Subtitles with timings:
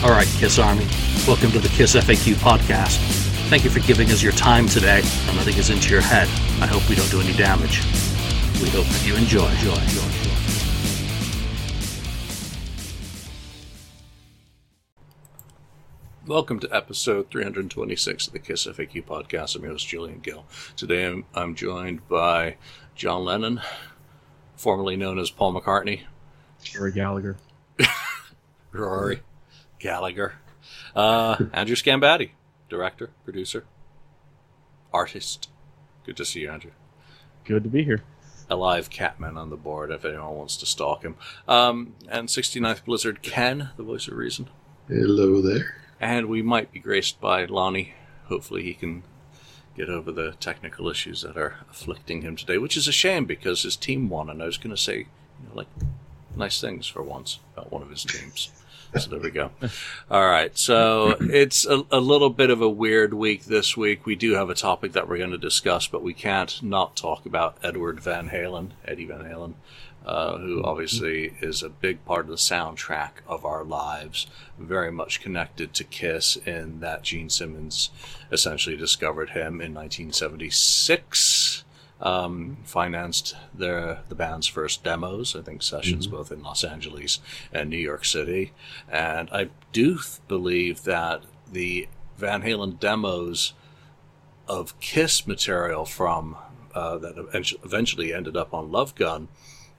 [0.00, 0.86] All right, Kiss Army,
[1.26, 2.98] welcome to the Kiss FAQ podcast.
[3.48, 6.28] Thank you for giving us your time today and letting us into your head.
[6.62, 7.80] I hope we don't do any damage.
[8.62, 9.48] We hope that you enjoy.
[9.48, 10.28] enjoy, enjoy, enjoy.
[16.28, 19.56] Welcome to episode 326 of the Kiss FAQ podcast.
[19.56, 20.46] I'm your host, Julian Gill.
[20.76, 22.54] Today I'm, I'm joined by
[22.94, 23.62] John Lennon,
[24.54, 26.02] formerly known as Paul McCartney,
[26.78, 27.36] Rory Gallagher.
[28.70, 29.22] Rory
[29.78, 30.34] Gallagher,
[30.94, 32.30] uh, Andrew Scambatti,
[32.68, 33.64] director, producer,
[34.92, 35.48] artist.
[36.04, 36.72] Good to see you, Andrew.
[37.44, 38.02] Good to be here.
[38.50, 41.16] A live Catman on the board if anyone wants to stalk him.
[41.46, 44.48] Um, and 69th Blizzard Ken, the voice of reason.
[44.88, 45.76] Hello there.
[46.00, 47.94] And we might be graced by Lonnie.
[48.26, 49.02] Hopefully, he can
[49.76, 53.62] get over the technical issues that are afflicting him today, which is a shame because
[53.62, 55.68] his team won, and I was going to say, you know, like,
[56.36, 58.50] nice things for once about one of his teams.
[58.96, 59.50] So there we go.
[60.10, 60.56] All right.
[60.56, 64.06] So it's a, a little bit of a weird week this week.
[64.06, 67.26] We do have a topic that we're going to discuss, but we can't not talk
[67.26, 69.54] about Edward Van Halen, Eddie Van Halen,
[70.06, 74.26] uh, who obviously is a big part of the soundtrack of our lives,
[74.58, 77.90] very much connected to Kiss in that Gene Simmons
[78.32, 81.57] essentially discovered him in 1976.
[82.00, 87.18] Um, financed the the band's first demos, I think sessions both in Los Angeles
[87.52, 88.52] and New York City,
[88.88, 93.54] and I do th- believe that the Van Halen demos
[94.46, 96.36] of Kiss material from
[96.74, 97.14] uh, that
[97.64, 99.28] eventually ended up on Love Gun,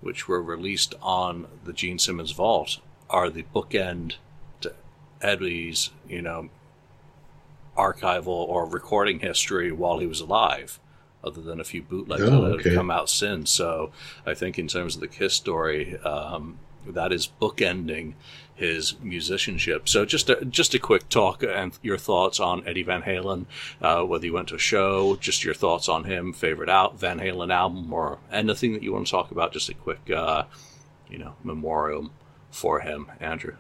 [0.02, 4.16] which were released on the Gene Simmons Vault, are the bookend
[4.62, 4.74] to
[5.22, 6.50] Eddie's, you know,
[7.78, 10.80] archival or recording history while he was alive,
[11.24, 12.70] other than a few bootlegs Oh, that okay.
[12.70, 13.50] have come out since.
[13.52, 13.92] So
[14.26, 18.14] I think in terms of the Kiss story, um, that is bookending
[18.56, 19.88] his musicianship.
[19.88, 23.46] So just a, just a quick talk and your thoughts on Eddie Van Halen,
[23.82, 27.20] uh, whether you went to a show, just your thoughts on him, favorite out Van
[27.20, 29.54] Halen album, or anything that you want to talk about.
[29.54, 30.44] Just a quick, uh,
[31.10, 32.12] you know, memorial
[32.52, 33.56] for him, Andrew.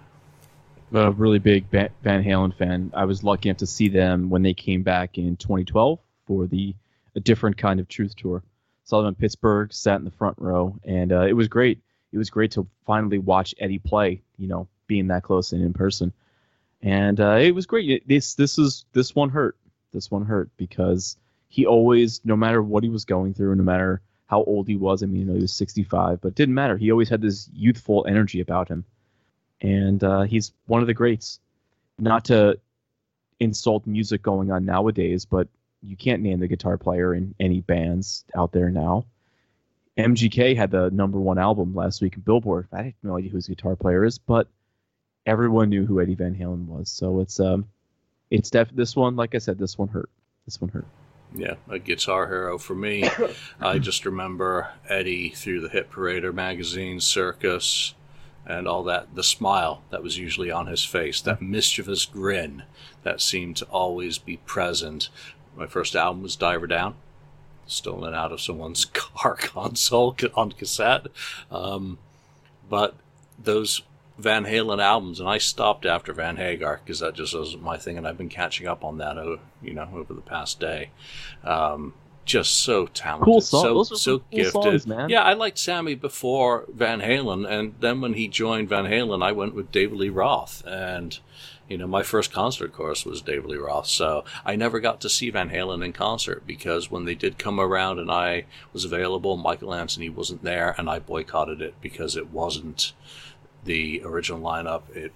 [0.92, 2.92] A really big Van Halen fan.
[2.96, 6.74] I was lucky enough to see them when they came back in 2012 for the
[7.16, 8.44] a different kind of Truth tour.
[8.84, 11.80] Saw them in Pittsburgh, sat in the front row, and uh, it was great.
[12.12, 14.22] It was great to finally watch Eddie play.
[14.38, 16.12] You know, being that close and in person,
[16.82, 18.08] and uh, it was great.
[18.08, 19.58] This this is this one hurt.
[19.94, 24.02] This one hurt because he always, no matter what he was going through, no matter
[24.28, 25.02] how old he was.
[25.02, 26.78] I mean, you know, he was 65, but it didn't matter.
[26.78, 28.86] He always had this youthful energy about him
[29.62, 31.40] and uh, he's one of the greats.
[31.98, 32.60] Not to
[33.40, 35.48] insult music going on nowadays, but
[35.82, 39.06] you can't name the guitar player in any bands out there now.
[39.98, 42.68] MGK had the number one album last week in Billboard.
[42.72, 44.48] I have no idea who his guitar player is, but
[45.26, 46.90] everyone knew who Eddie Van Halen was.
[46.90, 47.66] So it's um,
[48.32, 49.16] it's def this one.
[49.16, 50.10] Like I said, this one hurt.
[50.46, 50.86] This one hurt.
[51.36, 53.10] Yeah, a guitar hero for me.
[53.60, 57.94] I just remember Eddie through the Hit Parader magazine, Circus,
[58.46, 59.16] and all that.
[59.16, 62.64] The smile that was usually on his face, that mischievous grin
[63.04, 65.10] that seemed to always be present.
[65.60, 66.96] My first album was Diver Down,
[67.68, 71.08] stolen out of someone's car console on cassette.
[71.52, 71.98] Um,
[72.70, 72.96] but
[73.42, 73.82] those
[74.18, 77.98] Van Halen albums, and I stopped after Van Hagar because that just wasn't my thing,
[77.98, 80.92] and I've been catching up on that, o- you know, over the past day.
[81.44, 81.94] Um,
[82.26, 84.52] just so talented, Cool so so cool gifted.
[84.54, 85.10] songs, man.
[85.10, 89.32] Yeah, I liked Sammy before Van Halen, and then when he joined Van Halen, I
[89.32, 91.18] went with David Lee Roth, and
[91.70, 93.88] you know, my first concert, of course, was David Lee Roth.
[93.88, 97.60] So I never got to see Van Halen in concert because when they did come
[97.60, 102.32] around and I was available, Michael Anthony wasn't there, and I boycotted it because it
[102.32, 102.94] wasn't
[103.64, 104.84] the original lineup.
[104.96, 105.14] It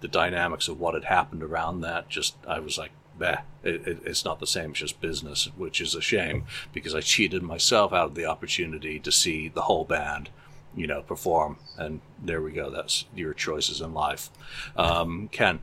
[0.00, 3.98] the dynamics of what had happened around that just I was like, bah, it, it,
[4.04, 4.70] it's not the same.
[4.70, 8.98] It's just business, which is a shame because I cheated myself out of the opportunity
[9.00, 10.28] to see the whole band,
[10.76, 11.58] you know, perform.
[11.78, 12.70] And there we go.
[12.70, 14.30] That's your choices in life.
[14.76, 15.60] Um, Ken,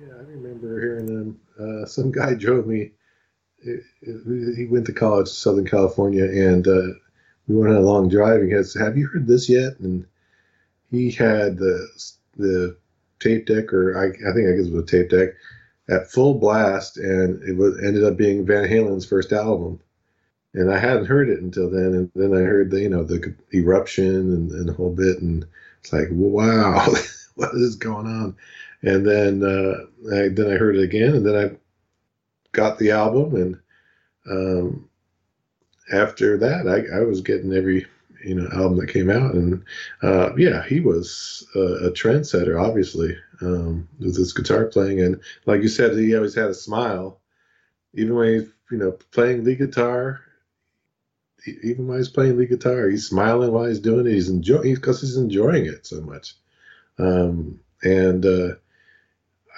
[0.00, 1.40] Yeah, I remember hearing them.
[1.58, 2.92] Uh, some guy drove me.
[3.62, 3.78] He
[4.56, 6.94] he went to college, in Southern California, and uh,
[7.48, 8.40] we went on a long drive.
[8.40, 10.06] And he goes, "Have you heard this yet?" And
[10.90, 11.88] he had the
[12.36, 12.76] the
[13.18, 15.30] tape deck, or I, I think I guess it was a tape deck,
[15.88, 19.80] at full blast, and it was ended up being Van Halen's first album.
[20.54, 23.34] And I hadn't heard it until then, and then I heard the you know the
[23.52, 25.44] eruption and, and the whole bit, and
[25.80, 26.86] it's like wow,
[27.34, 28.36] what is going on?
[28.82, 31.56] And then uh, I, then I heard it again, and then I
[32.52, 33.60] got the album, and
[34.30, 34.88] um,
[35.92, 37.86] after that, I, I was getting every
[38.24, 39.64] you know album that came out, and
[40.02, 45.62] uh, yeah, he was a, a trendsetter, obviously, um, with his guitar playing, and like
[45.62, 47.20] you said, he always had a smile,
[47.94, 50.20] even when he's you know playing lead guitar.
[51.62, 54.12] Even when he's playing lead guitar, he's smiling while he's doing it.
[54.12, 56.34] He's enjoying because he's enjoying it so much,
[56.98, 58.54] um, and uh,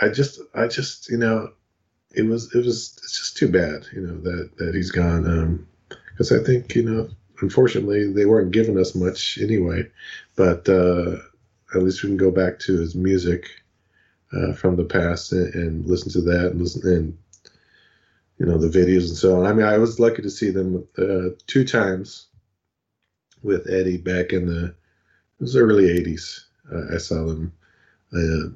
[0.00, 1.52] I just, I just, you know,
[2.12, 5.66] it was, it was, it's just too bad, you know, that that he's gone.
[6.12, 7.08] Because um, I think, you know,
[7.40, 9.88] unfortunately, they weren't giving us much anyway.
[10.37, 11.16] But uh,
[11.75, 13.46] at least we can go back to his music
[14.32, 17.19] uh, from the past and, and, listen to that and listen and
[18.38, 19.46] you know the videos and so on.
[19.46, 22.26] I mean, I was lucky to see them uh, two times
[23.42, 26.44] with Eddie back in the it was early '80s.
[26.72, 27.52] Uh, I saw them
[28.12, 28.50] uh,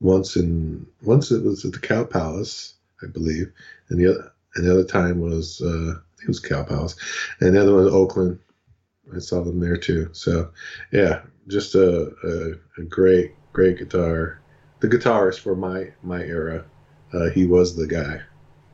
[0.00, 3.52] once in once it was at the Cow Palace, I believe,
[3.88, 6.96] and the other and the other time was uh, it was Cow Palace,
[7.40, 8.38] and the other one was Oakland.
[9.14, 10.08] I saw them there too.
[10.12, 10.50] So,
[10.92, 14.40] yeah, just a, a, a great, great guitar.
[14.80, 16.64] The guitarist for my my era,
[17.12, 18.20] uh, he was the guy.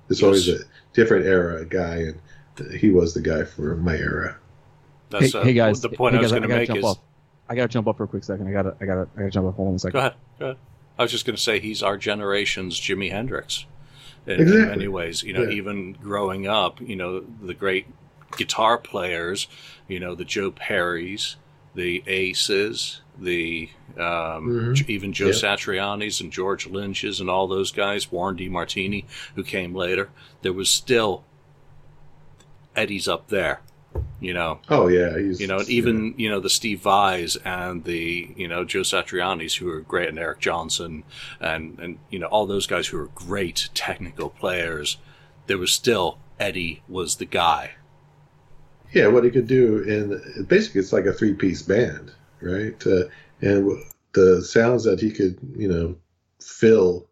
[0.08, 0.24] It's yes.
[0.24, 0.58] always a
[0.92, 2.20] different era a guy, and
[2.78, 4.36] he was the guy for my era.
[5.10, 6.84] That's, hey, uh, hey guys, the point hey I was going to make is.
[6.84, 6.98] Off.
[7.48, 8.48] I gotta jump up for a quick second.
[8.48, 9.54] I gotta, I gotta, I gotta jump up.
[9.54, 9.92] Hold on a second.
[9.92, 10.14] Go ahead.
[10.38, 10.56] Go ahead.
[10.98, 13.66] I was just going to say he's our generation's Jimi Hendrix
[14.26, 14.62] in, exactly.
[14.62, 15.22] in many ways.
[15.22, 15.50] You know, yeah.
[15.56, 17.86] even growing up, you know, the great
[18.36, 19.48] guitar players,
[19.88, 21.36] you know, the Joe Perrys,
[21.74, 24.90] the Aces, the um, mm-hmm.
[24.90, 25.32] even Joe yeah.
[25.32, 29.04] Satriani's and George Lynch's and all those guys, Warren DeMartini,
[29.34, 30.10] who came later.
[30.42, 31.24] There was still
[32.74, 33.60] Eddie's up there
[34.20, 34.60] you know.
[34.68, 38.80] Oh yeah, you know, even you know the Steve Vais and the you know Joe
[38.80, 41.04] Satriani's who are great, and Eric Johnson,
[41.40, 44.98] and and you know all those guys who are great technical players.
[45.46, 47.72] There was still Eddie was the guy.
[48.92, 52.86] Yeah, what he could do, and basically it's like a three-piece band, right?
[52.86, 53.04] Uh,
[53.40, 53.82] and
[54.12, 55.96] the sounds that he could, you know,
[56.40, 57.06] fill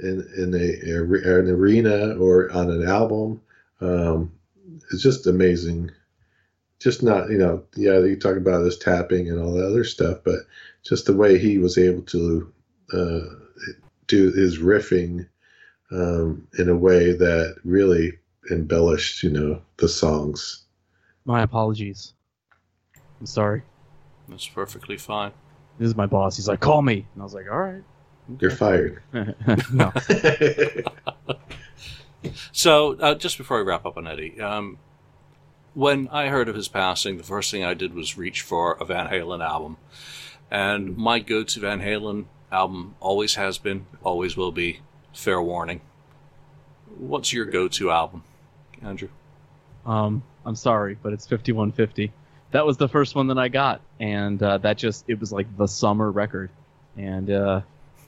[0.00, 3.40] in in a, a an arena or on an album.
[3.80, 4.32] Um,
[4.90, 5.90] it's just amazing
[6.82, 10.18] just not you know yeah you talk about his tapping and all that other stuff
[10.24, 10.40] but
[10.82, 12.52] just the way he was able to
[12.92, 13.20] uh,
[14.06, 15.26] do his riffing
[15.90, 18.18] um, in a way that really
[18.50, 20.64] embellished you know the songs.
[21.24, 22.14] My apologies.
[23.20, 23.62] I'm sorry.
[24.28, 25.32] That's perfectly fine.
[25.78, 26.36] This is my boss.
[26.36, 27.06] He's like call me.
[27.14, 27.82] And i was like all right.
[28.40, 29.02] You're fired.
[29.72, 29.92] No.
[32.52, 34.78] So uh, just before we wrap up on eddie um,
[35.74, 38.84] when I heard of his passing, the first thing I did was reach for a
[38.84, 39.76] Van Halen album.
[40.50, 44.80] And my go to Van Halen album always has been, always will be
[45.14, 45.80] Fair Warning.
[46.98, 48.22] What's your go to album,
[48.82, 49.08] Andrew?
[49.86, 52.12] Um, I'm sorry, but it's 5150.
[52.50, 55.56] That was the first one that I got, and uh, that just it was like
[55.56, 56.50] the summer record,
[56.98, 57.62] and uh,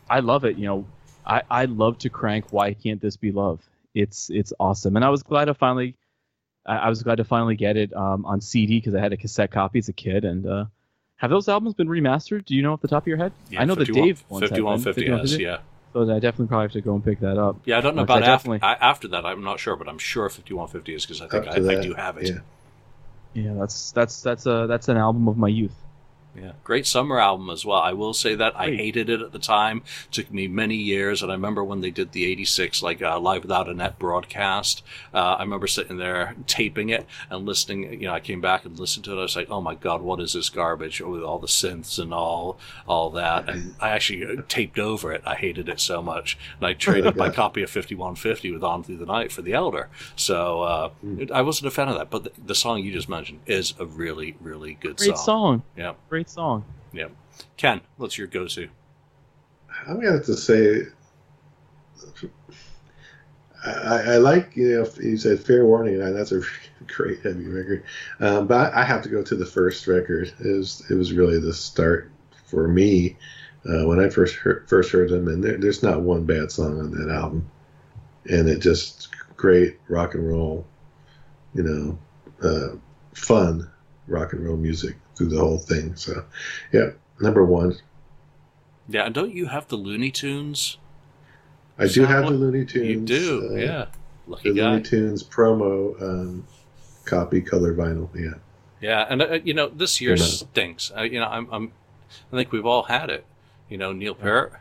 [0.08, 0.58] I love it.
[0.58, 0.86] You know,
[1.24, 2.52] I I love to crank.
[2.52, 3.60] Why can't this be love?
[3.94, 5.96] It's it's awesome, and I was glad to finally
[6.66, 9.16] I, I was glad to finally get it um, on CD because I had a
[9.16, 10.24] cassette copy as a kid.
[10.24, 10.64] And uh,
[11.16, 12.44] have those albums been remastered?
[12.44, 13.32] Do you know off the top of your head?
[13.50, 15.58] Yeah, I know that Dave ones 5150 has, yeah.
[15.92, 17.56] So I definitely probably have to go and pick that up.
[17.64, 19.24] Yeah, I don't know about after, after that.
[19.24, 22.16] I'm not sure, but I'm sure 5150 is because I think I, I, do have
[22.18, 22.34] it.
[23.34, 23.42] Yeah.
[23.42, 25.76] yeah, that's that's that's a that's an album of my youth.
[26.36, 27.78] Yeah, great summer album as well.
[27.78, 29.82] I will say that I hated it at the time.
[30.06, 33.18] It took me many years, and I remember when they did the '86 like uh,
[33.20, 34.82] live without a net broadcast.
[35.12, 38.00] Uh, I remember sitting there taping it and listening.
[38.00, 39.18] You know, I came back and listened to it.
[39.18, 42.12] I was like, "Oh my god, what is this garbage with all the synths and
[42.12, 45.22] all all that?" And I actually uh, taped over it.
[45.24, 48.98] I hated it so much, and I traded my copy of 5150 with On Through
[48.98, 49.88] the Night for The Elder.
[50.16, 51.30] So uh, mm.
[51.30, 53.84] I wasn't a fan of that, but the, the, song you just mentioned is a
[53.84, 55.16] really, really good great song.
[55.16, 55.62] song.
[55.76, 56.64] Yeah, great great song.
[56.92, 57.08] Yeah.
[57.58, 58.68] Ken, what's your go to?
[59.86, 60.84] I'm going to have to say,
[63.62, 66.40] I, I, like, you know, you said Fair Warning, and that's a
[66.86, 67.84] great heavy record.
[68.20, 70.32] Um, but I, I, have to go to the first record.
[70.42, 72.10] It was, it was really the start
[72.46, 73.16] for me
[73.68, 76.78] uh, when I first heard, first heard them, and there, there's not one bad song
[76.78, 77.50] on that album.
[78.30, 80.64] And it just great rock and roll,
[81.52, 81.98] you know,
[82.42, 82.76] uh,
[83.12, 83.70] fun
[84.06, 85.96] rock and roll music through the whole thing.
[85.96, 86.24] So,
[86.72, 86.90] yeah,
[87.20, 87.76] number one.
[88.88, 90.78] Yeah, and don't you have the Looney Tunes?
[91.78, 92.88] I do have the Looney Tunes.
[92.88, 93.86] You do, uh, yeah.
[94.26, 94.70] Lucky the guy.
[94.70, 96.46] Looney Tunes promo um,
[97.04, 98.08] copy color vinyl.
[98.14, 98.38] Yeah.
[98.80, 100.92] Yeah, and uh, you know this year stinks.
[100.94, 101.72] Uh, you know, I'm, I'm,
[102.30, 103.24] I think we've all had it.
[103.70, 104.60] You know, Neil Peart.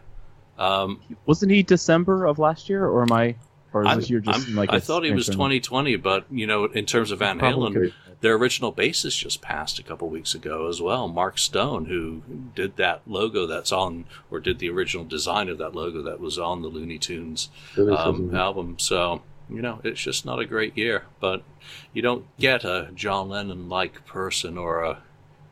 [0.57, 3.35] Um, Wasn't he December of last year, or am I?
[3.73, 6.65] Or is this year just like I thought he was strength 2020, but you know,
[6.65, 7.39] in terms of Van.
[7.39, 11.09] Halen, their original bassist just passed a couple weeks ago as well.
[11.09, 12.21] Mark Stone, who
[12.55, 16.39] did that logo that's on, or did the original design of that logo that was
[16.39, 18.79] on the Looney Tunes um, album.
[18.79, 21.03] So you know, it's just not a great year.
[21.19, 21.43] But
[21.91, 25.03] you don't get a John Lennon-like person or a,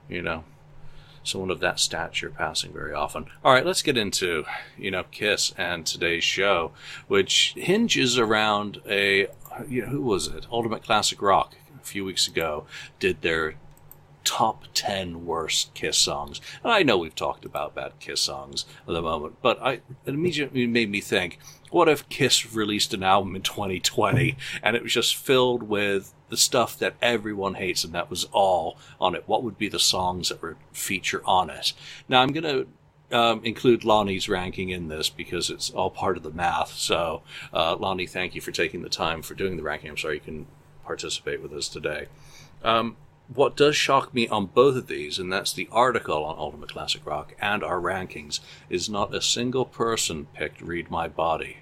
[0.07, 0.43] you know,
[1.23, 3.25] someone of that stature passing very often.
[3.43, 4.45] All right, let's get into
[4.77, 6.71] you know Kiss and today's show,
[7.07, 9.27] which hinges around a
[9.67, 10.47] you know, who was it?
[10.51, 12.65] Ultimate Classic Rock a few weeks ago
[12.99, 13.55] did their
[14.23, 16.41] top 10 worst Kiss songs.
[16.63, 19.81] And I know we've talked about bad Kiss songs at the moment, but I, it
[20.05, 24.93] immediately made me think, what if Kiss released an album in 2020 and it was
[24.93, 29.23] just filled with the stuff that everyone hates and that was all on it?
[29.27, 31.73] What would be the songs that would feature on it?
[32.09, 32.67] Now I'm going to
[33.15, 36.73] um, include Lonnie's ranking in this because it's all part of the math.
[36.73, 37.21] So,
[37.53, 39.89] uh, Lonnie, thank you for taking the time for doing the ranking.
[39.89, 40.47] I'm sorry you can
[40.83, 42.07] participate with us today.
[42.63, 42.95] Um,
[43.33, 47.05] what does shock me on both of these, and that's the article on Ultimate Classic
[47.05, 51.57] Rock and our rankings, is not a single person picked Read My Body.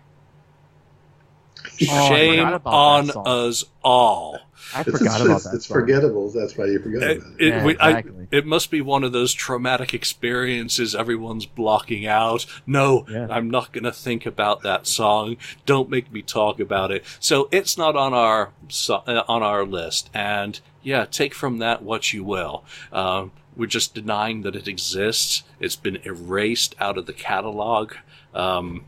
[1.90, 4.40] Oh, Shame about on us all.
[4.76, 5.56] I It's, forgot it's, about it's, that.
[5.56, 5.76] it's song.
[5.76, 6.30] forgettable.
[6.32, 7.44] That's why you forgot It, about it.
[7.46, 12.46] it- Yeah, we- I- it must be one of those traumatic experiences everyone's blocking out.
[12.68, 13.28] No, Yeah.
[13.30, 15.38] I'm not going to think about that song.
[15.66, 17.04] Don't make me talk about it.
[17.20, 20.10] So it's not on our so- uh, on our list.
[20.14, 22.64] And yeah, take from that what you will.
[22.94, 25.44] Um, we're just denying that it exists.
[25.60, 27.94] It's been erased out of the catalog.
[28.34, 28.86] Um,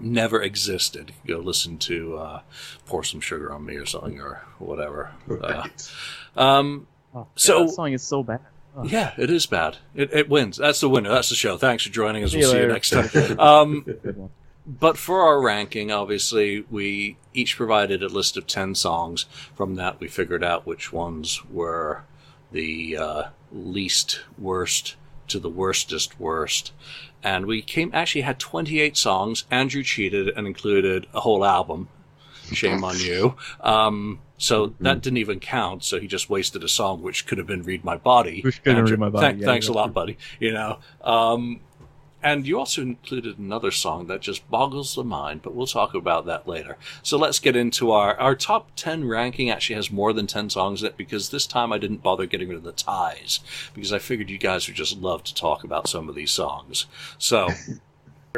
[0.00, 1.12] never existed.
[1.26, 2.40] Go listen to uh,
[2.86, 5.12] "Pour Some Sugar on Me" or something or whatever.
[5.30, 5.68] Uh,
[6.36, 8.40] um, Oh, yeah, So- that song is so bad.
[8.76, 8.84] Oh.
[8.84, 9.78] yeah, it is bad.
[9.94, 10.56] It, it wins.
[10.58, 11.08] That's the winner.
[11.08, 11.56] That's the show.
[11.56, 12.32] Thanks for joining us.
[12.32, 13.38] See We'll you see you next time.
[13.40, 13.84] Um,
[14.66, 19.24] but for our ranking, obviously, we each provided a list of 10 songs.
[19.56, 22.04] From that, we figured out which ones were
[22.52, 24.96] the uh, least worst
[25.28, 26.72] to the worstest worst.
[27.22, 29.44] And we came actually had 28 songs.
[29.50, 31.88] Andrew cheated and included a whole album.
[32.52, 33.34] Shame on you.
[33.60, 35.84] Um, so that didn't even count.
[35.84, 38.70] So he just wasted a song, which could have been "Read My Body." Which could
[38.70, 39.92] have Andrew, Read My Body, thank- yeah, thanks a lot, true.
[39.92, 40.18] buddy.
[40.40, 40.78] You know.
[41.02, 41.60] Um,
[42.22, 46.26] and you also included another song that just boggles the mind, but we'll talk about
[46.26, 46.76] that later.
[47.02, 50.82] So let's get into our, our top 10 ranking actually has more than 10 songs
[50.82, 53.40] in it because this time I didn't bother getting rid of the ties
[53.72, 56.86] because I figured you guys would just love to talk about some of these songs.
[57.18, 57.48] So,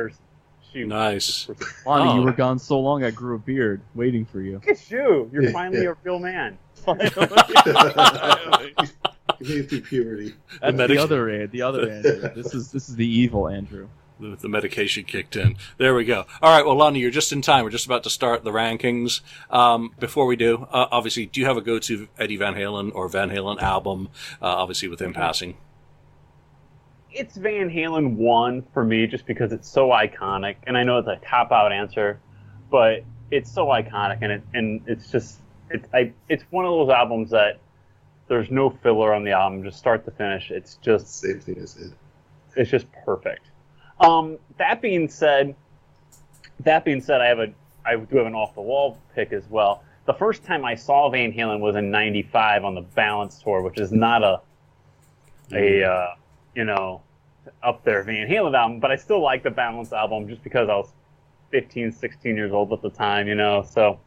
[0.72, 0.86] Shoot.
[0.86, 1.48] nice.
[1.84, 2.14] Lonnie, Oh.
[2.16, 2.34] you were oh.
[2.34, 3.02] gone so long.
[3.02, 4.54] I grew a beard waiting for you.
[4.54, 5.28] Look at you.
[5.32, 6.58] You're finally a real man.
[9.40, 10.34] You made it through puberty.
[10.60, 11.46] That's the, medic- other Andrew.
[11.48, 12.30] The other Andrew.
[12.34, 13.88] This is this is the evil Andrew.
[14.18, 15.56] The, the medication kicked in.
[15.78, 16.26] There we go.
[16.42, 17.64] All right, well, Lonnie, you're just in time.
[17.64, 19.22] We're just about to start the rankings.
[19.50, 23.08] Um, before we do, uh, obviously, do you have a go-to Eddie Van Halen or
[23.08, 24.10] Van Halen album?
[24.42, 25.56] Uh, obviously, with him passing.
[27.12, 31.08] it's Van Halen one for me just because it's so iconic, and I know it's
[31.08, 32.20] a cop out answer,
[32.70, 35.38] but it's so iconic, and it and it's just
[35.70, 37.58] it's I it's one of those albums that
[38.30, 40.52] there's no filler on the album, just start to finish.
[40.52, 41.92] It's just Same thing I said.
[42.56, 43.50] it's just perfect.
[43.98, 45.56] Um, that being said,
[46.60, 47.52] that being said, I have a
[47.84, 49.82] I do have an off the wall pick as well.
[50.06, 53.80] The first time I saw Van Halen was in '95 on the Balance tour, which
[53.80, 54.40] is not a
[55.52, 56.14] a uh,
[56.54, 57.02] you know
[57.64, 60.76] up there Van Halen album, but I still like the Balance album just because I
[60.76, 60.92] was
[61.50, 63.62] 15, 16 years old at the time, you know.
[63.68, 63.98] So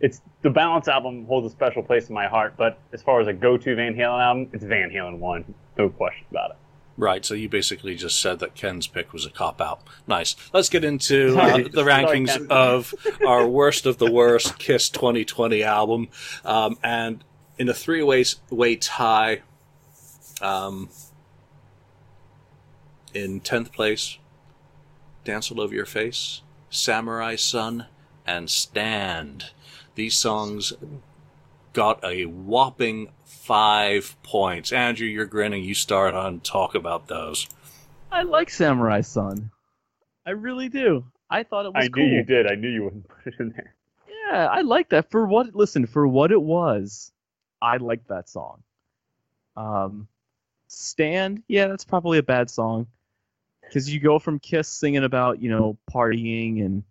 [0.00, 2.54] it's the Balance album holds a special place in my heart.
[2.56, 6.26] But as far as a go-to Van Halen album, it's Van Halen one, no question
[6.30, 6.56] about it.
[6.96, 9.80] Right, so you basically just said that Ken's pick was a cop out.
[10.06, 10.36] Nice.
[10.52, 12.46] Let's get into uh, the rankings Ken.
[12.50, 12.94] of
[13.26, 16.08] our worst of the worst Kiss 2020 album.
[16.44, 17.24] Um, and
[17.58, 19.40] in a three way, tie,
[20.42, 20.90] um,
[23.14, 24.18] in 10th place,
[25.24, 27.86] Dance All Over Your Face, Samurai Son,
[28.26, 29.52] and Stand.
[29.94, 30.72] These songs
[31.72, 34.72] got a whopping five points.
[34.72, 35.64] Andrew, you're grinning.
[35.64, 37.48] You start on talk about those.
[38.10, 39.50] I like Samurai Son.
[40.26, 41.04] I really do.
[41.28, 42.04] I thought it was I cool.
[42.04, 42.46] knew you did.
[42.50, 43.74] I knew you wouldn't put it in there.
[44.08, 45.10] Yeah, I like that.
[45.10, 45.54] For what?
[45.54, 47.12] Listen, for what it was,
[47.62, 48.62] I liked that song.
[49.56, 50.08] Um,
[50.68, 52.86] Stand, yeah, that's probably a bad song,
[53.62, 56.84] because you go from Kiss singing about you know partying and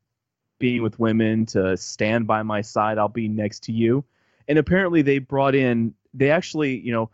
[0.60, 4.04] being with women to Stand by my side, I'll be next to you,
[4.48, 7.10] and apparently they brought in, they actually, you know,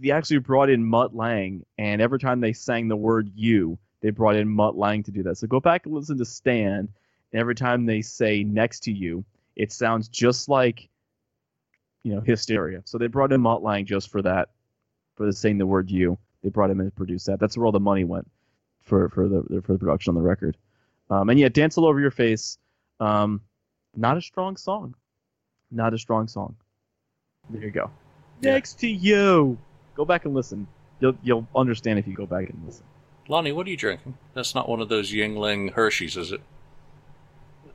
[0.00, 4.10] they actually brought in Mutt Lange, and every time they sang the word "you," they
[4.10, 5.38] brought in Mutt Lange to do that.
[5.38, 6.88] So go back and listen to Stand,
[7.32, 9.24] And every time they say next to you,
[9.56, 10.88] it sounds just like,
[12.02, 12.82] you know, hysteria.
[12.84, 14.50] So they brought in Mutt Lange just for that,
[15.14, 16.18] for the saying the word you.
[16.42, 17.38] They brought him in to produce that.
[17.38, 18.28] That's where all the money went
[18.80, 20.56] for for the for the production on the record.
[21.10, 22.58] Um, and yeah, dance all over your face.
[23.02, 23.40] Um,
[23.96, 24.94] not a strong song.
[25.70, 26.54] Not a strong song.
[27.50, 27.90] There you go.
[28.40, 28.52] Yeah.
[28.52, 29.58] Next to you.
[29.94, 30.66] Go back and listen.
[31.00, 32.84] You'll you'll understand if you go back and listen.
[33.28, 34.16] Lonnie, what are you drinking?
[34.34, 36.40] That's not one of those Yuengling Hershey's, is it?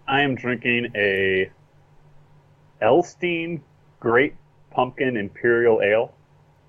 [0.08, 1.52] I am drinking a
[2.82, 3.64] Elysian
[4.00, 4.36] Great
[4.72, 6.14] Pumpkin Imperial Ale.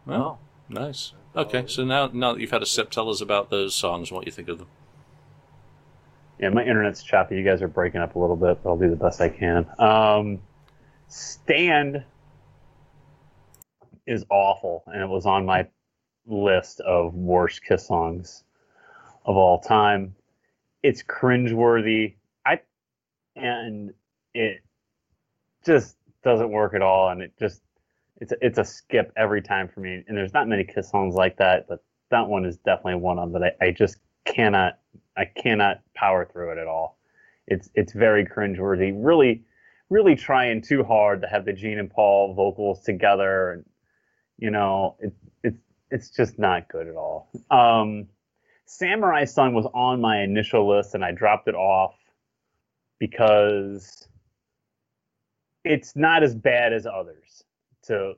[0.07, 0.39] Oh,
[0.69, 1.13] nice.
[1.37, 4.17] Okay, so now now that you've had a sip, tell us about those songs and
[4.17, 4.69] what you think of them.
[6.39, 7.37] Yeah, my internet's choppy.
[7.37, 9.67] You guys are breaking up a little bit, but I'll do the best I can.
[9.79, 10.41] Um,
[11.09, 12.05] Stand
[14.07, 15.67] is awful, and it was on my
[16.27, 18.45] list of worst Kiss songs
[19.25, 20.15] of all time.
[20.83, 22.15] It's cringeworthy.
[22.47, 22.61] I
[23.35, 23.93] and
[24.35, 24.61] it
[25.65, 27.63] just doesn't work at all, and it just
[28.21, 30.05] it's a, it's a skip every time for me.
[30.07, 33.33] And there's not many Kiss songs like that, but that one is definitely one of
[33.33, 34.79] them that I, I just cannot
[35.19, 36.99] I cannot power through it at all.
[37.47, 38.93] It's it's very cringeworthy.
[38.95, 39.45] Really,
[39.91, 43.65] really trying too hard to have the Gene and Paul vocals together, and
[44.39, 45.59] you know, it, it's
[45.91, 47.31] it's just not good at all.
[47.51, 48.07] Um,
[48.67, 51.97] Samurai Son was on my initial list, and I dropped it off
[53.01, 54.07] because
[55.65, 57.43] it's not as bad as others.
[57.85, 58.13] To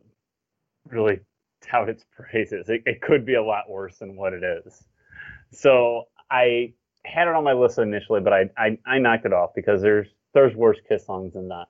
[0.88, 1.20] really
[1.62, 4.84] tout its praises, it, it could be a lot worse than what it is.
[5.52, 9.50] So I had it on my list initially, but I, I, I knocked it off
[9.54, 11.66] because there's there's worse Kiss songs than that.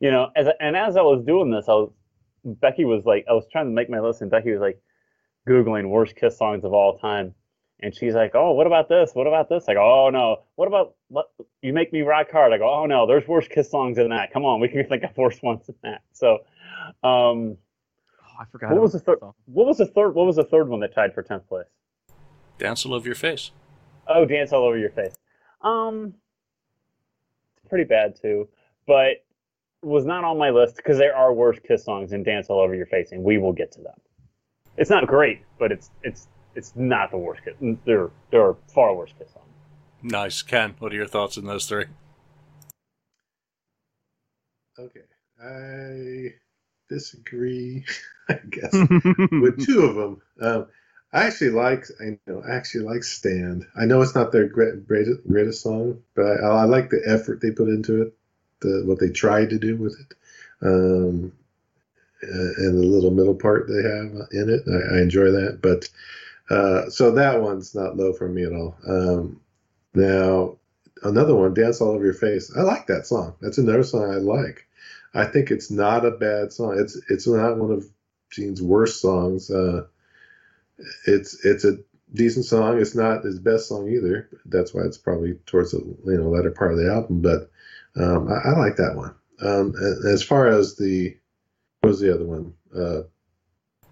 [0.00, 1.92] You know, as and as I was doing this, I was
[2.44, 4.80] Becky was like, I was trying to make my list, and Becky was like
[5.48, 7.34] googling worst Kiss songs of all time,
[7.80, 9.12] and she's like, Oh, what about this?
[9.14, 9.64] What about this?
[9.68, 11.30] I go, Oh no, what about what,
[11.62, 12.52] you make me rock hard?
[12.52, 14.32] I go, Oh no, there's worse Kiss songs than that.
[14.32, 16.02] Come on, we can think of worse ones than that.
[16.12, 16.38] So,
[17.02, 17.56] um,
[18.36, 18.72] Oh, I forgot.
[18.72, 19.18] what was the third?
[19.46, 20.14] What was the third?
[20.14, 21.66] What was the third one that tied for tenth place?
[22.58, 23.52] Dance all over your face.
[24.08, 25.14] Oh, dance all over your face.
[25.62, 26.14] Um,
[27.56, 28.48] it's pretty bad too,
[28.86, 29.24] but
[29.82, 32.74] was not on my list because there are worse Kiss songs than "Dance All Over
[32.74, 33.94] Your Face," and we will get to them.
[34.76, 37.54] It's not great, but it's it's it's not the worst Kiss.
[37.84, 39.44] There there are far worse Kiss songs.
[40.02, 40.42] Nice.
[40.42, 41.86] Ken, what are your thoughts on those three?
[44.78, 45.00] Okay,
[45.42, 46.34] I
[46.88, 47.84] disagree.
[48.28, 50.22] I guess with two of them.
[50.40, 50.66] Um,
[51.14, 53.66] I actually like I know I actually like Stand.
[53.76, 57.40] I know it's not their great, greatest greatest song, but I, I like the effort
[57.40, 58.14] they put into it,
[58.60, 60.14] the what they tried to do with it,
[60.60, 61.32] um,
[62.22, 64.64] uh, and the little middle part they have in it.
[64.68, 65.88] I, I enjoy that, but
[66.50, 68.76] uh, so that one's not low for me at all.
[68.88, 69.40] Um,
[69.94, 70.56] now
[71.04, 72.52] another one, Dance All Over Your Face.
[72.56, 73.36] I like that song.
[73.40, 74.66] That's another song I like.
[75.14, 76.76] I think it's not a bad song.
[76.80, 77.88] It's it's not one of
[78.32, 79.48] Gene's worst songs.
[79.48, 79.86] Uh,
[81.06, 81.78] it's it's a
[82.12, 82.80] decent song.
[82.80, 84.28] It's not his best song either.
[84.46, 87.20] That's why it's probably towards the you know latter part of the album.
[87.20, 87.50] But
[87.96, 89.14] um, I, I like that one.
[89.40, 89.74] Um,
[90.06, 91.16] as far as the
[91.80, 92.54] what was the other one?
[92.74, 93.02] Uh,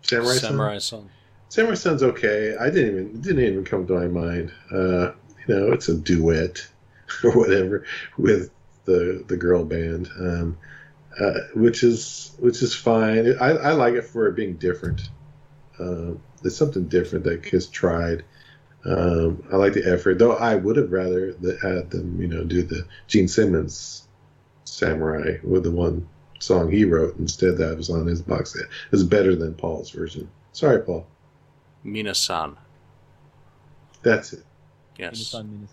[0.02, 0.34] Samurai?
[0.34, 1.10] Samurai song.
[1.48, 2.56] Samurai Son's okay.
[2.56, 4.52] I didn't even it didn't even come to my mind.
[4.70, 5.12] Uh,
[5.46, 6.66] you know, it's a duet
[7.24, 7.84] or whatever
[8.16, 8.50] with
[8.84, 10.58] the the girl band, um,
[11.20, 13.36] uh, which is which is fine.
[13.38, 15.02] I, I like it for it being different.
[15.78, 16.12] Uh,
[16.42, 18.24] there's something different that Kiss tried.
[18.84, 20.32] Um, I like the effort, though.
[20.32, 24.08] I would have rather that had them, you know, do the Gene Simmons
[24.64, 26.08] Samurai with the one
[26.40, 28.64] song he wrote instead that was on his box set.
[28.90, 30.28] It's better than Paul's version.
[30.52, 31.06] Sorry, Paul.
[31.84, 32.56] Minasan.
[34.02, 34.44] That's it.
[34.98, 35.32] Yes.
[35.32, 35.70] Minus- minus-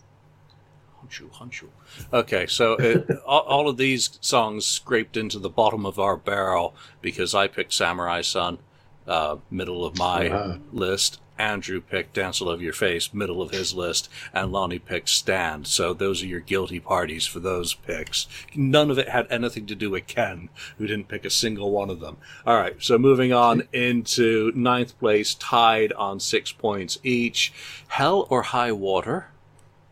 [1.01, 1.67] Honshu, honshu.
[2.11, 6.75] Okay, so it, all, all of these songs scraped into the bottom of our barrel
[7.01, 8.59] because I picked Samurai Son,
[9.07, 10.57] uh, middle of my Uh-huh.
[10.71, 11.19] list.
[11.37, 15.67] Andrew picked Dance All Over Your Face, middle of his list, and Lonnie picked Stand.
[15.67, 18.27] So those are your guilty parties for those picks.
[18.53, 21.89] None of it had anything to do with Ken, who didn't pick a single one
[21.89, 22.17] of them.
[22.45, 27.53] All right, so moving on into ninth place, tied on six points each.
[27.87, 29.27] Hell or High Water,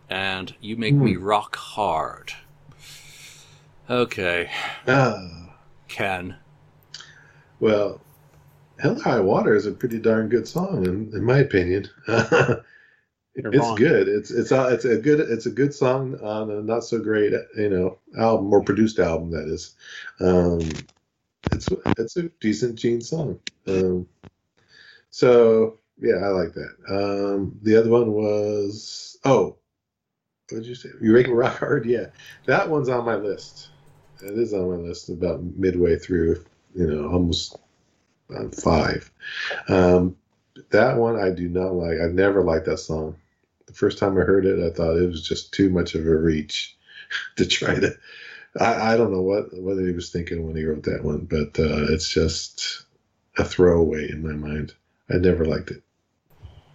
[0.10, 2.34] and You Make Me Rock Hard.
[3.90, 4.50] Okay,
[4.86, 5.50] Ah,
[5.88, 6.36] Ken.
[7.62, 8.02] well,
[8.80, 11.90] Hell High Water is a pretty darn good song, in, in my opinion.
[13.38, 13.76] It's wrong.
[13.76, 14.08] good.
[14.08, 17.34] It's it's a, it's a good it's a good song on a not so great
[17.56, 19.76] you know album or produced album that is.
[20.20, 20.68] Um,
[21.52, 23.40] it's it's a decent Gene song.
[23.68, 24.08] Um,
[25.12, 26.76] so yeah, I like that.
[26.90, 29.58] Um, the other one was oh,
[30.50, 30.90] What did you say?
[31.00, 31.86] You make me rock hard?
[31.86, 32.08] Yeah,
[32.46, 33.70] that one's on my list.
[34.24, 36.44] It is on my list about midway through.
[36.74, 37.56] You know, almost
[38.36, 39.12] uh, five.
[39.68, 40.18] Um,
[40.72, 42.00] that one I do not like.
[42.00, 43.16] I never liked that song.
[43.68, 46.16] The first time I heard it, I thought it was just too much of a
[46.16, 46.76] reach
[47.38, 47.96] to try to.
[48.60, 51.60] I, I don't know what what he was thinking when he wrote that one, but
[51.60, 52.84] uh, it's just
[53.38, 54.74] a throwaway in my mind.
[55.10, 55.84] I never liked it.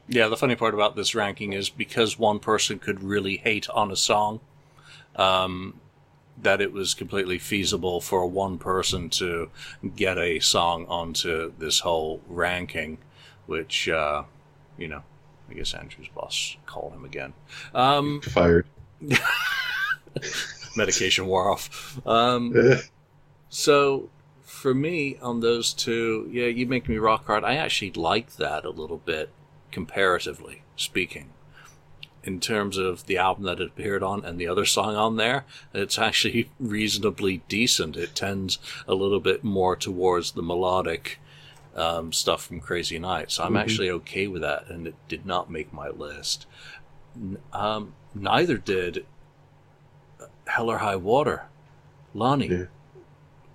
[0.08, 3.90] Yeah, the funny part about this ranking is because one person could really hate on
[3.90, 4.40] a song,
[5.16, 5.80] um,
[6.40, 9.50] that it was completely feasible for one person to
[9.94, 12.98] get a song onto this whole ranking,
[13.46, 14.24] which, uh,
[14.78, 15.02] you know,
[15.50, 17.34] I guess Andrew's boss called him again.
[17.74, 18.66] Um, Fired.
[20.76, 22.00] medication wore off.
[22.06, 22.54] Um,
[23.48, 24.08] so
[24.42, 27.44] for me on those two, yeah, you make me rock hard.
[27.44, 29.30] I actually like that a little bit,
[29.70, 31.30] comparatively speaking.
[32.24, 35.44] In terms of the album that it appeared on and the other song on there,
[35.74, 37.96] it's actually reasonably decent.
[37.96, 41.18] It tends a little bit more towards the melodic
[41.74, 43.60] um, stuff from Crazy Night, so I'm Mhm.
[43.60, 46.46] actually okay with that, and it did not make my list.
[47.52, 49.06] Um, neither did
[50.46, 51.46] Hell or High Water.
[52.14, 52.64] Lonnie, Yeah.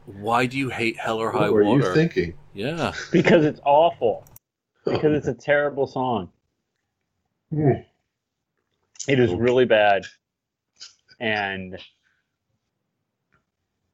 [0.07, 1.89] why do you hate Hell or High what were Water?
[1.89, 2.33] you thinking?
[2.55, 2.93] Yeah.
[3.11, 4.25] Because it's awful.
[4.83, 6.29] Because it's a terrible song.
[7.49, 7.71] Hmm.
[9.07, 10.03] It is really bad,
[11.19, 11.77] and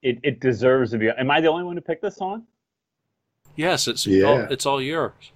[0.02, 1.10] it it deserves to be.
[1.10, 2.46] Am I the only one who picked this song?
[3.56, 4.26] Yes, it's Yeah.
[4.26, 5.32] all, it's all yours.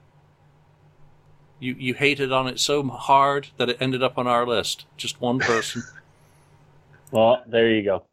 [1.59, 4.85] You you hated on it so hard that it ended up on our list.
[4.97, 5.83] Just one person.
[7.09, 8.03] Well, there you go.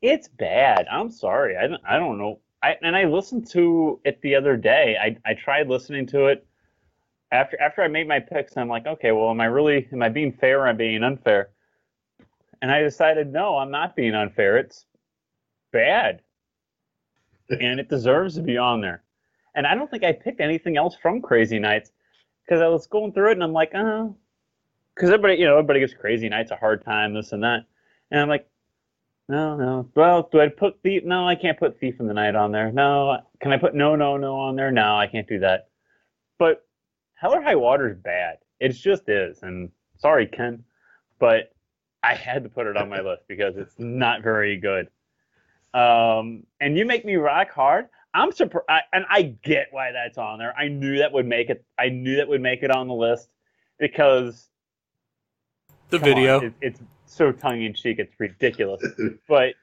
[0.00, 0.86] It's bad.
[0.88, 1.56] I'm sorry.
[1.56, 2.38] I don't, I don't know.
[2.62, 4.96] I and I listened to it the other day.
[5.00, 6.46] I I tried listening to it
[7.34, 8.56] after after I made my picks.
[8.56, 11.02] I'm like, okay, well, am I really am I being fair or am I being
[11.02, 11.50] unfair?
[12.62, 14.56] And I decided, no, I'm not being unfair.
[14.56, 14.86] It's
[15.72, 16.22] bad,
[17.50, 19.02] and it deserves to be on there.
[19.54, 21.90] And I don't think I picked anything else from Crazy Nights
[22.44, 24.16] because I was going through it and I'm like, uh, oh,
[24.94, 27.66] because everybody, you know, everybody gives Crazy Nights a hard time, this and that.
[28.10, 28.48] And I'm like,
[29.28, 29.88] no, no.
[29.94, 31.02] Well, do I put Thief?
[31.04, 32.70] No, I can't put Thief in the Night on there.
[32.70, 33.18] No.
[33.40, 34.70] Can I put No, No, No on there?
[34.70, 35.68] No, I can't do that.
[36.38, 36.64] But
[37.14, 38.38] Hell or High Water is bad.
[38.60, 39.42] It just is.
[39.42, 40.64] And sorry, Ken,
[41.18, 41.52] but
[42.02, 44.88] I had to put it on my list because it's not very good.
[45.72, 47.88] Um, and you make me rock hard.
[48.12, 50.54] I'm surprised, and I get why that's on there.
[50.56, 51.64] I knew that would make it.
[51.78, 53.28] I knew that would make it on the list
[53.78, 54.48] because
[55.90, 56.40] The come on, video.
[56.42, 57.98] it- it's so tongue in cheek.
[57.98, 58.84] It's ridiculous.
[59.28, 59.54] but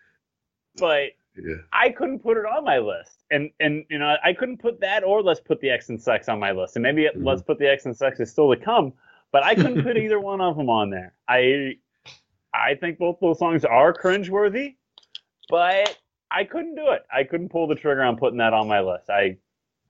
[0.78, 1.56] but yeah.
[1.74, 5.04] I couldn't put it on my list, and and you know I couldn't put that
[5.04, 7.26] or let's put the X and Sex on my list, and maybe it, Mhm.
[7.26, 8.94] let's put the X and Sex is still to come,
[9.32, 11.13] but I couldn't put either one of them on there.
[11.28, 11.76] I
[12.54, 14.76] I think both those songs are cringeworthy,
[15.50, 15.98] but
[16.30, 17.04] I couldn't do it.
[17.13, 19.10] I couldn't pull the trigger on putting that on my list.
[19.10, 19.38] I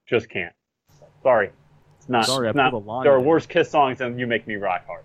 [0.07, 0.53] just can't.
[1.23, 1.51] Sorry,
[1.97, 2.25] it's not.
[2.25, 3.27] Sorry, I it's not put a line there are there.
[3.27, 5.03] worse Kiss songs than "You Make Me Rock Hard."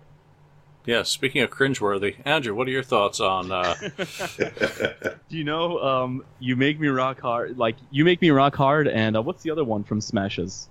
[0.87, 1.03] Yeah.
[1.03, 3.51] Speaking of cringeworthy, Andrew, what are your thoughts on?
[3.51, 5.79] Uh, Do you know?
[5.79, 7.59] Um, you make me rock hard.
[7.59, 10.69] Like you make me rock hard, and uh, what's the other one from Smashes?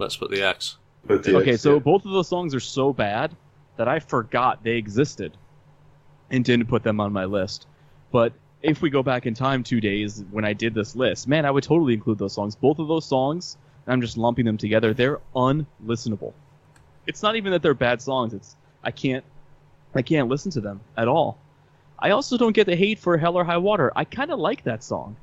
[0.00, 0.76] let's put the X.
[1.04, 1.78] But the okay, X, so yeah.
[1.80, 3.34] both of those songs are so bad
[3.76, 5.36] that I forgot they existed
[6.30, 7.66] and didn't put them on my list.
[8.10, 11.46] But if we go back in time two days when I did this list, man,
[11.46, 12.56] I would totally include those songs.
[12.56, 14.92] Both of those songs, and I'm just lumping them together.
[14.92, 16.32] They're unlistenable.
[17.06, 18.34] It's not even that they're bad songs.
[18.34, 19.24] It's I can't
[19.94, 21.38] I can't listen to them at all.
[21.98, 23.92] I also don't get the hate for Hell or High Water.
[23.94, 25.16] I kind of like that song.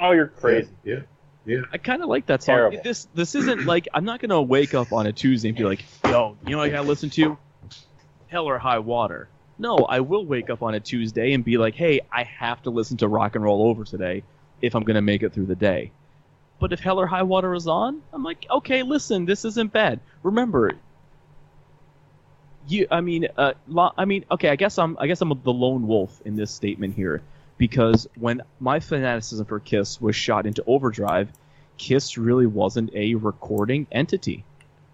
[0.00, 0.70] Oh, you're crazy.
[0.82, 1.00] Yeah.
[1.46, 1.60] Yeah.
[1.72, 2.56] I kind of like that song.
[2.56, 2.80] Terrible.
[2.82, 5.84] This this isn't like I'm not gonna wake up on a Tuesday and be like,
[6.04, 7.36] yo, you know what I gotta listen to?
[8.28, 9.28] Hell or High Water.
[9.58, 12.70] No, I will wake up on a Tuesday and be like, hey, I have to
[12.70, 14.24] listen to Rock and Roll Over today
[14.60, 15.92] if I'm gonna make it through the day.
[16.58, 20.00] But if Hell or High Water is on, I'm like, okay, listen, this isn't bad.
[20.22, 20.72] Remember,
[22.66, 25.52] you, I mean, uh, lo- I mean, okay, I guess I'm, I guess I'm the
[25.52, 27.22] lone wolf in this statement here
[27.58, 31.30] because when my fanaticism for Kiss was shot into overdrive,
[31.78, 34.44] Kiss really wasn't a recording entity.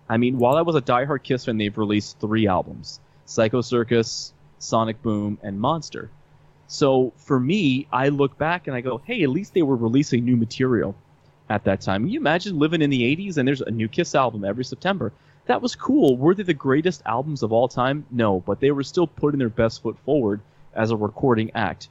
[0.08, 4.32] I mean, while I was a diehard Kiss fan, they've released three albums: Psycho Circus,
[4.58, 6.10] Sonic Boom, and Monster.
[6.66, 10.24] So for me, I look back and I go, hey, at least they were releasing
[10.24, 10.94] new material
[11.48, 12.06] at that time.
[12.06, 15.12] You imagine living in the 80s and there's a new Kiss album every September?
[15.50, 16.16] That was cool.
[16.16, 18.06] Were they the greatest albums of all time?
[18.08, 21.88] No, but they were still putting their best foot forward as a recording act.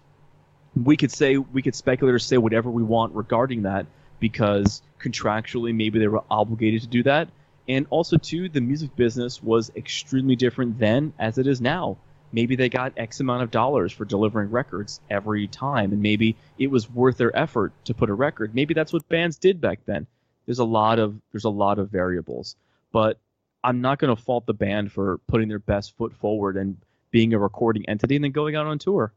[0.81, 3.85] We could say, we could speculate or say whatever we want regarding that
[4.21, 7.27] because contractually maybe they were obligated to do that.
[7.67, 11.97] And also, too, the music business was extremely different then as it is now.
[12.31, 16.67] maybe they got X amount of dollars for delivering records every time, and maybe it
[16.67, 18.53] was worth their effort to put a record.
[18.53, 20.07] Maybe that's what bands did back then.
[20.45, 22.55] There's a lot of there's a lot of variables,
[22.91, 23.17] but
[23.63, 26.77] I'm not going to fault the band for putting their best foot forward and
[27.11, 29.11] being a recording entity and then going out on tour.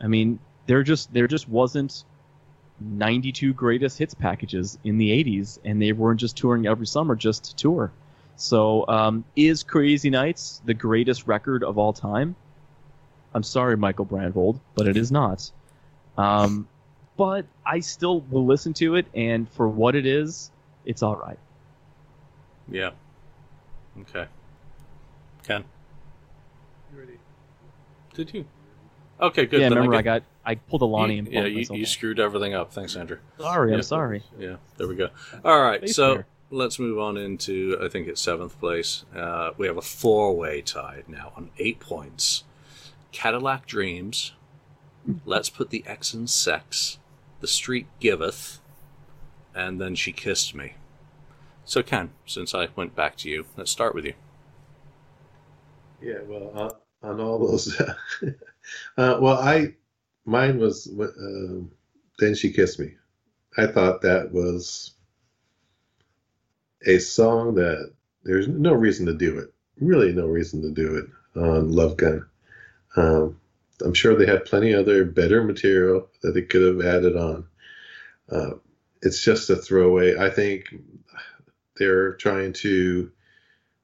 [0.00, 2.04] I mean, there just there just wasn't
[2.80, 7.44] 92 greatest hits packages in the 80s, and they weren't just touring every summer just
[7.44, 7.92] to tour.
[8.36, 12.34] So, um, is Crazy Nights the greatest record of all time?
[13.34, 15.50] I'm sorry, Michael Brandvold, but it is not.
[16.18, 16.68] Um,
[17.16, 20.50] but I still will listen to it, and for what it is,
[20.84, 21.38] it's all right.
[22.70, 22.90] Yeah.
[24.00, 24.26] Okay.
[25.44, 25.64] Ken,
[26.92, 27.18] You ready?
[28.14, 28.44] did you?
[29.20, 29.60] Okay, good.
[29.60, 31.76] yeah, then remember I, get- got I pulled a Lonnie you, and yeah, bumped you,
[31.78, 32.72] you screwed everything up.
[32.72, 33.18] Thanks, Andrew.
[33.38, 33.76] Sorry, Yeah.
[33.76, 34.22] I'm sorry.
[34.38, 35.10] Yeah, there we go.
[35.44, 36.26] All right, Space so Bear.
[36.50, 39.04] let's move on into I think it's seventh place.
[39.14, 42.44] Uh, we have a four-way tie now on eight points.
[43.12, 44.32] Cadillac Dreams.
[45.26, 46.98] Let's put the X in sex.
[47.40, 48.60] The Street Giveth,
[49.54, 50.74] and then she kissed me.
[51.64, 54.14] So Ken, since I went back to you, let's start with you.
[56.00, 57.80] Yeah, well, on, on all those,
[58.96, 59.74] uh, well, I
[60.24, 61.62] mine was uh,
[62.18, 62.94] then she kissed me.
[63.56, 64.92] I thought that was
[66.86, 67.92] a song that
[68.24, 69.52] there's no reason to do it.
[69.80, 72.26] Really, no reason to do it on Love Gun.
[72.96, 73.40] Um,
[73.84, 77.46] I'm sure they had plenty other better material that they could have added on.
[78.30, 78.50] Uh,
[79.02, 80.16] it's just a throwaway.
[80.16, 80.66] I think
[81.82, 83.10] they're trying to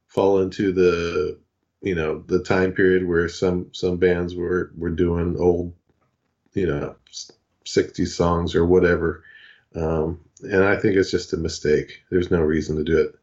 [0.07, 1.39] fall into the
[1.81, 5.73] you know the time period where some some bands were were doing old
[6.55, 6.95] you know
[7.65, 9.25] 60 songs or whatever.
[9.75, 12.03] Um, and i think it's just a mistake.
[12.11, 13.15] There's no reason to do it.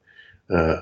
[0.54, 0.82] Uh,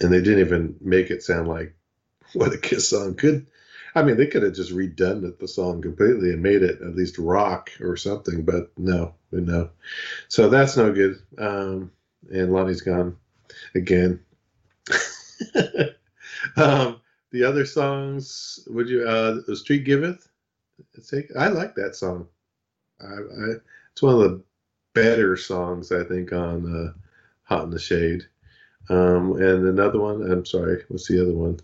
[0.00, 1.74] and they didn't even make it sound like
[2.32, 3.46] what a kiss song could
[3.94, 7.16] i mean they could have just redone the song completely and made it at least
[7.16, 9.70] rock or something but no no.
[10.28, 11.18] So that's no good.
[11.38, 11.90] Um,
[12.32, 13.16] and lonnie's gone
[13.74, 14.20] again
[16.56, 19.06] um, the other songs, would you?
[19.06, 20.28] Uh, the Street Giveth.
[21.12, 22.28] A, I like that song.
[23.00, 23.54] I, I,
[23.92, 24.42] it's one of the
[24.94, 26.92] better songs I think on uh,
[27.44, 28.26] Hot in the Shade.
[28.88, 30.30] Um, and another one.
[30.30, 30.84] I'm sorry.
[30.88, 31.58] What's the other one?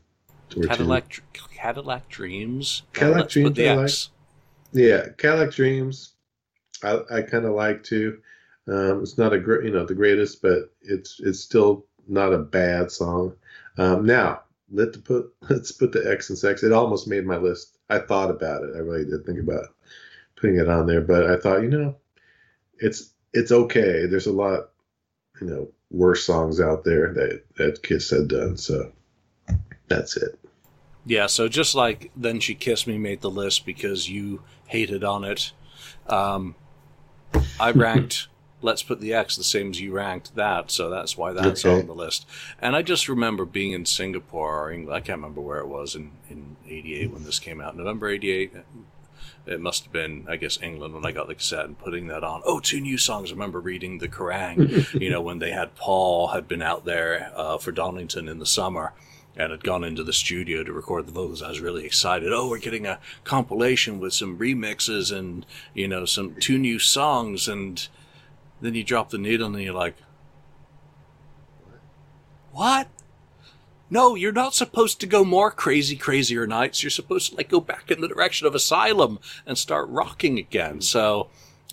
[0.49, 0.63] Two.
[0.63, 2.83] Cadillac, Cadillac Dreams.
[2.93, 3.93] Cadillac Dreams I like.
[4.73, 6.15] Yeah, Cadillac Dreams.
[6.83, 8.21] I, I kind of like too.
[8.69, 12.39] Um, it's not a great, you know, the greatest, but it's it's still not a
[12.39, 13.35] bad song.
[13.79, 16.63] Um, now let the put let's put the X and sex.
[16.63, 17.79] It almost made my list.
[17.89, 18.75] I thought about it.
[18.75, 19.67] I really did think about
[20.37, 21.97] putting it on there, but I thought, you know,
[22.79, 24.07] it's it's okay.
[24.07, 24.71] There's a lot,
[25.41, 28.57] you know, worse songs out there that that Kiss had done.
[28.57, 28.93] So
[29.89, 30.39] that's it.
[31.07, 35.25] Yeah, so just like then she kissed me made the list because you hated on
[35.25, 35.53] it.
[36.07, 36.55] Um,
[37.59, 38.29] I ranked
[38.63, 41.81] let's put the X the same as you ranked that, so that's why that's Okay.
[41.81, 42.27] on the list.
[42.61, 44.95] And I just remember being in Singapore or England.
[44.97, 47.77] I can't remember where it was in in '88 when this came out.
[47.77, 48.53] November '88.
[49.47, 52.23] It must have been, I guess, England when I got the cassette and putting that
[52.23, 52.43] on.
[52.45, 53.31] Oh, two new songs.
[53.31, 57.33] I remember reading the Kerrang, you know, when they had Paul had been out there
[57.35, 58.93] uh, for Donington in the summer
[59.37, 61.43] and had gone into the studio to record the vocals.
[61.43, 62.33] I was really excited.
[62.33, 67.49] Oh, we're getting a compilation with some remixes and, you know, some two new songs.
[67.49, 67.89] And
[68.61, 69.97] then you drop the needle and you're like,
[72.53, 72.89] what?
[73.89, 76.83] No, you're not supposed to go more crazy, crazier nights.
[76.83, 80.81] You're supposed to like go back in the direction of Asylum and start rocking again.
[80.81, 81.29] So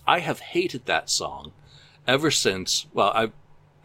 [0.07, 1.51] I have hated that song
[2.07, 2.87] ever since.
[2.93, 3.31] Well, I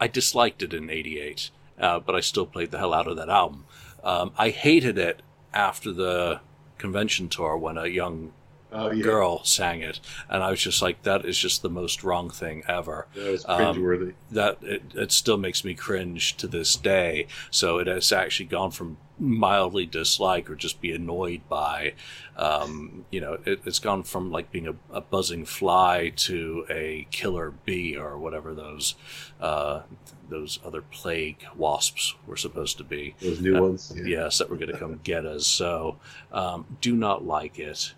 [0.00, 3.28] I disliked it in '88, uh, but I still played the hell out of that
[3.28, 3.66] album.
[4.02, 5.20] Um, I hated it
[5.52, 6.40] after the
[6.78, 8.32] convention tour when a young
[8.72, 12.02] Oh yeah, girl sang it, and I was just like, that is just the most
[12.02, 16.74] wrong thing ever that was um, that it, it still makes me cringe to this
[16.76, 17.26] day.
[17.50, 21.94] So it has actually gone from mildly dislike or just be annoyed by,
[22.36, 27.06] um, you know, it, it's gone from like being a, a buzzing fly to a
[27.10, 28.94] killer bee or whatever those
[29.40, 29.82] uh,
[30.28, 33.14] those other plague wasps were supposed to be.
[33.20, 33.92] Those new uh, ones.
[33.94, 34.04] Yeah.
[34.04, 35.46] Yes, that were going to come get us.
[35.46, 35.98] So
[36.32, 37.94] um, do not like it.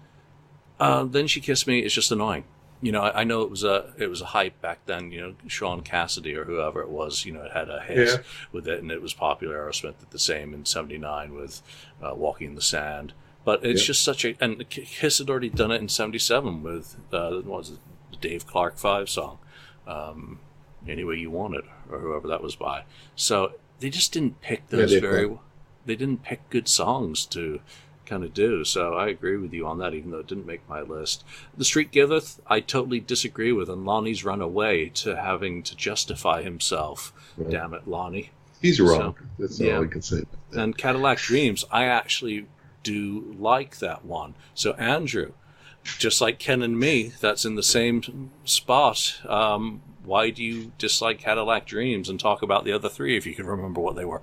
[0.84, 1.80] Uh, then she kissed me.
[1.80, 2.44] It's just annoying.
[2.82, 5.10] You know, I, I know it was a it was a hype back then.
[5.10, 7.24] You know, Shaun Cassidy or whoever it was.
[7.24, 8.16] You know, it had a hit Yeah.
[8.52, 9.56] with it, and it was popular.
[9.56, 11.62] Aerosmith did the same in '79 with
[12.02, 13.12] uh, "Walking in the Sand."
[13.44, 13.86] But it's Yeah.
[13.88, 17.70] just such a and Kiss had already done it in '77 with uh, what was
[17.70, 17.78] it,
[18.10, 19.38] the Dave Clark Five song,
[19.86, 20.40] um,
[20.86, 22.84] "Any Way You Want It" or whoever that was by.
[23.16, 25.26] So they just didn't pick those Dave very.
[25.26, 25.40] Clark.
[25.86, 27.60] They didn't pick good songs to
[28.06, 28.64] kind of do.
[28.64, 31.24] So I agree with you on that, even though it didn't make my list.
[31.56, 36.42] The Street Giveth, I totally disagree with, and Lonnie's run away to having to justify
[36.42, 37.12] himself.
[37.36, 37.50] Right.
[37.50, 38.30] Damn it, Lonnie.
[38.60, 39.16] He's wrong.
[39.38, 39.76] That's yeah.
[39.76, 40.22] all we can say.
[40.52, 42.46] And Cadillac Dreams, I actually
[42.82, 44.34] do like that one.
[44.54, 45.32] So Andrew,
[45.82, 49.20] just like Ken and me, that's in the same spot.
[49.28, 53.34] Um, why do you dislike Cadillac Dreams and talk about the other three if you
[53.34, 54.22] can remember what they were?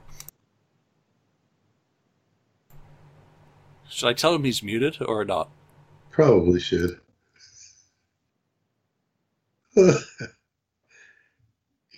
[3.91, 5.49] Should I tell him he's muted or not?
[6.11, 6.97] Probably should.
[9.75, 9.93] he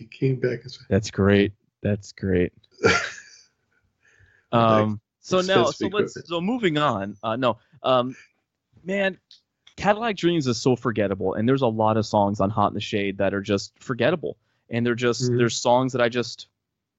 [0.10, 1.54] came back and said, That's great.
[1.82, 2.52] That's great.
[4.52, 7.18] Um, so Let's- now, so be let's so moving on.
[7.24, 8.16] Uh, no, um,
[8.84, 9.18] man,
[9.78, 12.80] Cadillac Dreams is so forgettable, and there's a lot of songs on Hot in the
[12.80, 14.38] Shade that are just forgettable,
[14.70, 15.40] and they're just Mhm.
[15.40, 16.50] there's songs that I just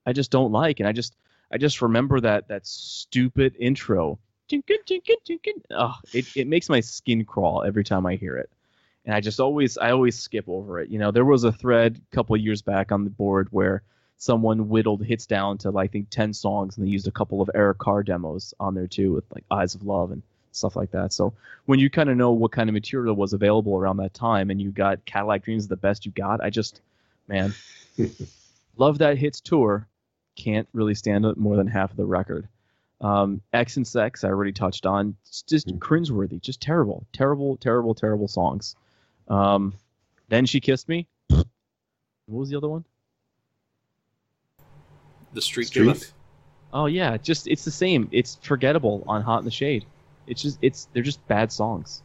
[0.05, 1.15] I just don't like, and I just
[1.53, 4.19] I just remember that that stupid intro.
[4.51, 5.63] Jinkin, jinkin, jinkin.
[5.71, 8.51] Ugh, it it makes my skin crawl every time I hear it,
[9.07, 10.91] and I just always I always skip over it.
[10.91, 13.83] You know, there was a thread a couple of years back on the board where
[14.19, 17.41] someone whittled hits down to like, I think ten songs, and they used a couple
[17.41, 20.91] of Eric Carr demos on there too, with like Eyes of Love and stuff like
[20.93, 21.13] that.
[21.13, 21.33] So
[21.67, 24.61] when you kind of know what kind of material was available around that time, and
[24.61, 26.81] you got Cadillac Dreams the best you got, I just,
[27.29, 27.55] man,
[28.77, 29.89] love that hits tour.
[30.37, 32.49] Can't really stand it more than half of the record.
[33.01, 35.17] Um, X and Sex, I already touched on.
[35.27, 35.79] It's just Mm.
[35.79, 38.77] cringeworthy, just terrible, terrible, terrible, terrible songs.
[39.29, 39.75] Um,
[40.29, 41.07] then she kissed me.
[41.29, 41.47] What
[42.27, 42.85] was the other one?
[45.35, 46.13] The Street, Street?
[46.73, 48.09] Oh yeah, just it's the same.
[48.13, 49.85] It's forgettable on Hot in the Shade.
[50.27, 52.03] It's just it's they're just bad songs.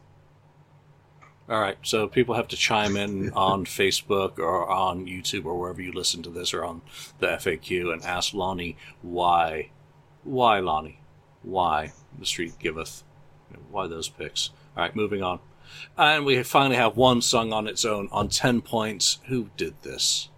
[1.48, 5.82] All right, so people have to chime in on Facebook or on YouTube or wherever
[5.82, 6.82] you listen to this or on
[7.18, 9.70] the FAQ and ask Lonnie why,
[10.24, 11.00] why Lonnie,
[11.42, 13.02] why the street giveth,
[13.70, 14.50] why those picks.
[14.76, 15.40] All right, moving on,
[15.96, 19.18] and we finally have one song on its own on ten points.
[19.26, 20.28] Who did this?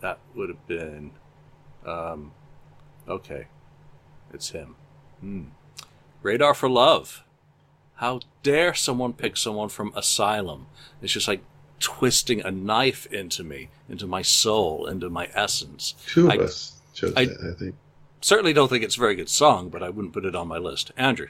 [0.00, 1.10] That would have been,
[1.84, 2.32] um,
[3.08, 3.46] okay,
[4.32, 4.76] it's him.
[5.20, 5.42] Hmm.
[6.22, 7.22] Radar for Love.
[7.96, 10.66] How dare someone pick someone from Asylum?
[11.02, 11.42] It's just like
[11.80, 15.94] twisting a knife into me, into my soul, into my essence.
[16.06, 17.74] two of I- us chose I- that, I think.
[18.20, 20.58] Certainly don't think it's a very good song, but I wouldn't put it on my
[20.58, 20.92] list.
[20.96, 21.28] Andrew.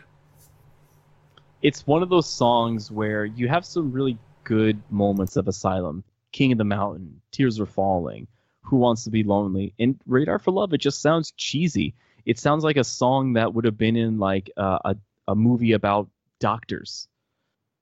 [1.63, 6.53] It's one of those songs where you have some really good moments of Asylum, King
[6.53, 8.27] of the Mountain, Tears Are Falling,
[8.63, 10.73] Who Wants to Be Lonely, and Radar for Love.
[10.73, 11.95] It just sounds cheesy.
[12.25, 14.97] It sounds like a song that would have been in like uh, a
[15.29, 17.09] a movie about doctors.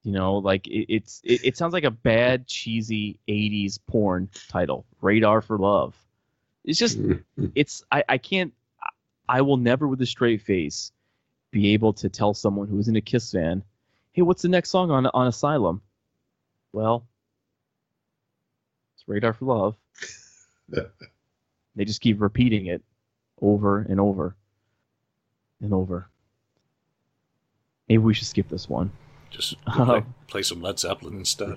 [0.02, 4.84] You know, like it, it's it, it sounds like a bad cheesy '80s porn title,
[5.00, 5.96] Radar for Love.
[6.64, 6.98] It's just
[7.54, 8.52] it's I, I can't
[9.28, 10.92] I will never with a straight face
[11.50, 13.62] be able to tell someone who isn't a Kiss fan,
[14.12, 15.82] hey, what's the next song on on Asylum?
[16.72, 17.06] Well,
[18.94, 19.76] it's Radar for Love.
[20.68, 22.82] they just keep repeating it
[23.40, 24.36] over and over
[25.60, 26.08] and over.
[27.88, 28.90] Maybe we should skip this one.
[29.30, 31.56] Just play, play some Led Zeppelin instead.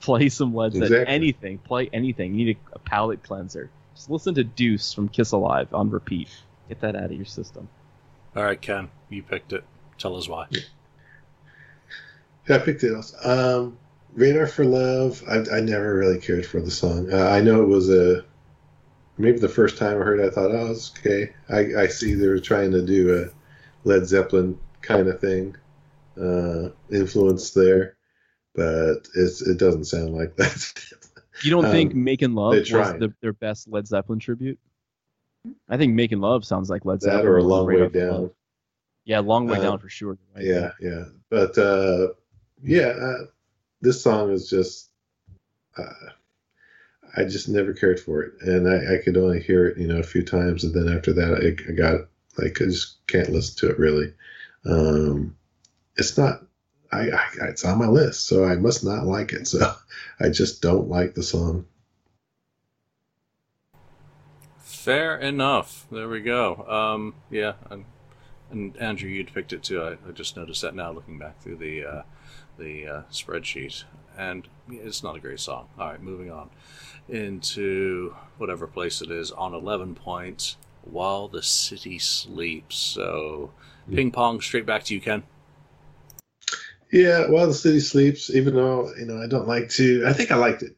[0.00, 0.92] Play some Led Zeppelin.
[0.92, 1.14] Exactly.
[1.14, 1.58] Anything.
[1.58, 2.34] Play anything.
[2.34, 3.70] You need a, a palate cleanser.
[3.94, 6.28] Just listen to Deuce from Kiss Alive on repeat.
[6.68, 7.68] Get that out of your system.
[8.34, 9.64] All right, Ken, you picked it.
[9.98, 10.46] Tell us why.
[12.48, 13.16] Yeah, I picked it also.
[13.64, 13.78] Um,
[14.14, 15.22] Radar for Love.
[15.28, 17.12] I, I never really cared for the song.
[17.12, 18.24] Uh, I know it was a
[19.18, 21.32] maybe the first time I heard it, I thought, oh, it's okay.
[21.48, 25.56] I, I see they're trying to do a Led Zeppelin kind of thing,
[26.20, 27.96] uh, influence there,
[28.54, 30.84] but it's it doesn't sound like that.
[31.42, 34.58] You don't think Um, "Making Love" was the, their best Led Zeppelin tribute?
[35.68, 37.24] I think "Making Love" sounds like Led Zeppelin.
[37.24, 38.10] that or a long way down.
[38.10, 38.32] Love.
[39.04, 40.18] Yeah, long way Uh, down for sure.
[40.34, 40.44] Right?
[40.44, 41.04] Yeah, yeah.
[41.30, 42.08] But uh,
[42.62, 43.26] yeah, uh,
[43.80, 44.90] this song is just.
[45.76, 46.10] Uh,
[47.16, 49.98] I just never cared for it, and I, I could only hear it, you know,
[49.98, 53.56] a few times, and then after that, I, I got like I just can't listen
[53.58, 54.14] to it really.
[54.64, 55.36] Um,
[55.96, 56.42] it's not.
[56.90, 59.46] I, I it's on my list, so I must not like it.
[59.46, 59.74] So
[60.20, 61.66] I just don't like the song.
[64.62, 65.86] Fair enough.
[65.90, 66.64] There we go.
[66.68, 67.84] Um, yeah, and,
[68.50, 69.82] and Andrew, you'd picked it too.
[69.82, 72.02] I, I just noticed that now, looking back through the uh,
[72.58, 73.84] the uh, spreadsheet,
[74.16, 75.68] and it's not a great song.
[75.78, 76.50] All right, moving on
[77.08, 80.56] into whatever place it is on eleven points.
[80.84, 82.76] While the city sleeps.
[82.76, 83.52] So,
[83.92, 85.22] ping pong, straight back to you, Ken.
[86.90, 90.04] Yeah, while the city sleeps, even though you know I don't like to.
[90.06, 90.76] I think I liked it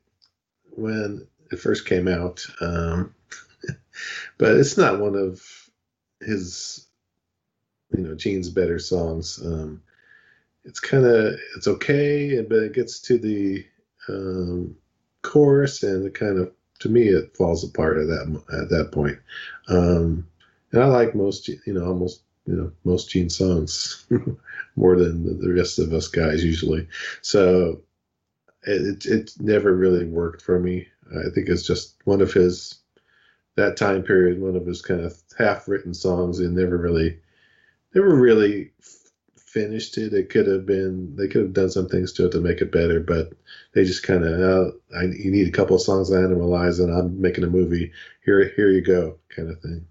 [0.76, 3.14] when it first came out, um,
[4.38, 5.42] but it's not one of
[6.20, 6.86] his
[7.96, 9.40] you know Gene's better songs.
[9.44, 9.82] Um,
[10.64, 13.64] it's kind of it's okay, but it gets to the
[14.08, 14.76] um,
[15.22, 19.18] chorus and it kind of to me it falls apart at that at that point.
[19.68, 20.26] Um,
[20.72, 24.06] and I like most you know almost you know most Gene songs
[24.76, 26.88] more than the rest of us guys usually.
[27.22, 27.80] So
[28.62, 30.88] it it never really worked for me.
[31.10, 32.76] I think it's just one of his
[33.56, 37.18] that time period, one of his kind of half written songs, and never really
[37.94, 38.72] never really
[39.36, 40.12] finished it.
[40.12, 42.72] It could have been they could have done some things to it to make it
[42.72, 43.32] better, but
[43.72, 46.92] they just kind of oh, I you need a couple of songs to animalize, and
[46.92, 47.92] I'm making a movie.
[48.24, 49.86] Here here you go, kind of thing.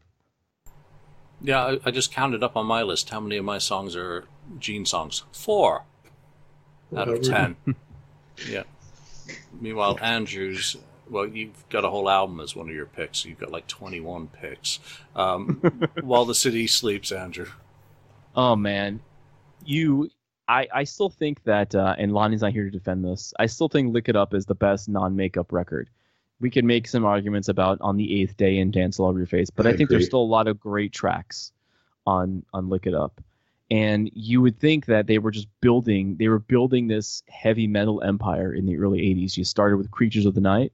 [1.42, 4.26] Yeah, I, I just counted up on my list how many of my songs are
[4.60, 5.24] Gene songs.
[5.32, 5.84] Four
[6.96, 7.56] out of ten.
[8.50, 8.64] yeah.
[9.60, 10.76] Meanwhile, Andrew's
[11.10, 13.26] well, you've got a whole album as one of your picks.
[13.26, 14.80] You've got like 21 picks.
[15.16, 15.62] Um,
[16.02, 17.48] while the city sleeps, Andrew.
[18.36, 19.00] Oh man,
[19.66, 20.10] you.
[20.46, 23.34] I, I still think that, uh, and Lonnie's not here to defend this.
[23.40, 25.90] I still think "Lick It Up" is the best non-makeup record.
[26.42, 29.28] We can make some arguments about "On the Eighth Day" and "Dance All Over Your
[29.28, 31.52] Face," but I, I think there's still a lot of great tracks
[32.06, 33.22] on on "Lick It Up."
[33.72, 38.02] and you would think that they were just building they were building this heavy metal
[38.04, 40.72] empire in the early 80s you started with creatures of the night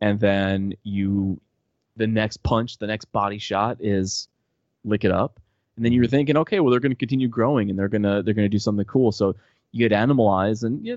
[0.00, 1.40] and then you
[1.96, 4.28] the next punch the next body shot is
[4.84, 5.40] lick it up.
[5.76, 8.02] And then you were thinking okay well they're going to continue growing and they're going
[8.02, 9.12] to they're going to do something cool.
[9.12, 9.34] So
[9.72, 10.96] you get animalize and yeah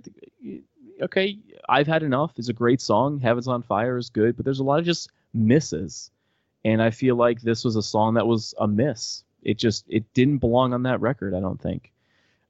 [1.01, 1.37] okay
[1.67, 2.37] i've had enough.
[2.37, 3.19] Is a great song.
[3.19, 6.11] Heavens on fire is good but there's a lot of just misses.
[6.63, 9.23] And i feel like this was a song that was a miss.
[9.43, 11.33] It just it didn't belong on that record.
[11.33, 11.91] I don't think.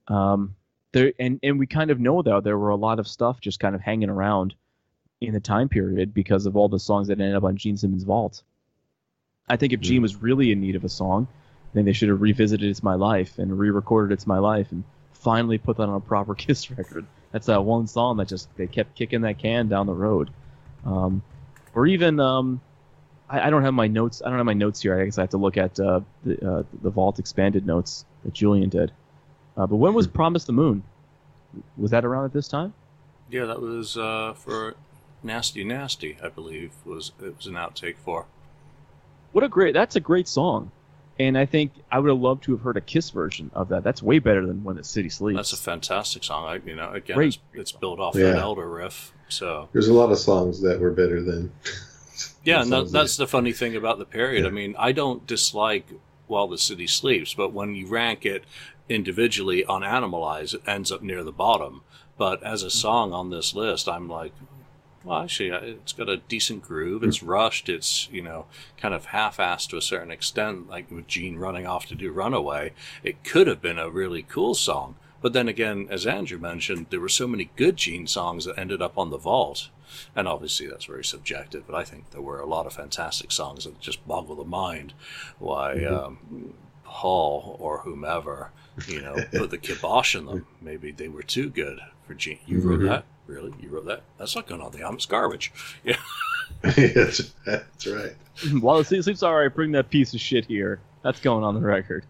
[0.08, 0.56] Um,
[0.92, 3.60] there and and we kind of know though there were a lot of stuff just
[3.60, 4.54] kind of hanging around
[5.22, 8.04] in the time period because of all the songs that ended up on Gene Simmons'
[8.04, 8.42] vault.
[9.48, 10.04] I think if Gene mm.
[10.04, 11.28] was really in need of a song,
[11.74, 15.58] then they should have revisited "It's My Life" and re-recorded "It's My Life" and finally
[15.58, 17.06] put that on a proper Kiss record.
[17.32, 20.32] That's that one song that just they kept kicking that can down the road.
[20.86, 21.22] Um,
[21.74, 22.60] or even um,
[23.30, 24.22] I, I, don't have my notes.
[24.26, 25.00] I don't have my notes here.
[25.00, 28.34] I guess I have to look at uh, the uh, the Vault expanded notes that
[28.34, 28.92] Julian did.
[29.56, 30.14] Uh, but when was hmm.
[30.14, 30.84] Promise the Moon?
[31.78, 32.74] Was that around at this time?
[33.30, 34.76] Yeah, that was uh, for
[35.24, 36.72] Nasty Nasty, I believe.
[36.86, 38.26] Was it was an outtake for?
[39.32, 39.74] What a great!
[39.74, 40.72] That's a great song,
[41.20, 43.84] and I think I would have loved to have heard a Kiss version of that.
[43.84, 45.38] That's way better than When the City Sleeps.
[45.38, 46.46] That's a fantastic song.
[46.46, 48.32] I, you know, again, it's, it's, built off yeah.
[48.32, 49.14] that Elder riff.
[49.30, 51.52] So there's a lot of songs that were better than
[52.44, 54.44] yeah, and that, that's the funny thing about the period.
[54.44, 54.50] Yeah.
[54.50, 55.88] I mean, I don't dislike
[56.28, 58.44] While the City Sleeps, but when you rank it
[58.90, 61.82] individually on Animalize, it ends up near the bottom.
[62.18, 62.78] But as a mm-hmm.
[62.78, 64.34] song on this list, I'm like,
[65.04, 67.04] well, actually, it's got a decent groove.
[67.04, 67.70] It's rushed.
[67.70, 68.46] It's you know
[68.78, 72.74] kind of half-assed to a certain extent, like with Gene running off to do "Runaway."
[73.04, 77.00] It could have been a really cool song, but then again, as Andrew mentioned, there
[77.00, 79.70] were so many good Gene songs that ended up on the vault
[80.16, 83.66] and obviously, that's very subjective, but I think there were a lot of fantastic songs
[83.66, 84.94] that just boggle the mind
[85.40, 85.94] why mm-hmm.
[85.94, 88.52] um, Paul or whomever,
[88.88, 90.48] you know, put the kibosh on them.
[90.62, 92.40] Maybe they were too good for Gene.
[92.46, 92.70] You mm-hmm.
[92.70, 93.06] wrote that?
[93.32, 93.54] Really?
[93.62, 94.04] You wrote that?
[94.18, 94.96] That's not going on the album.
[94.98, 95.52] It's garbage.
[95.84, 95.96] Yeah.
[96.78, 98.14] yes, that's right.
[98.60, 100.82] While it seems all right, bring that piece of shit here.
[101.02, 102.06] That's going on the record.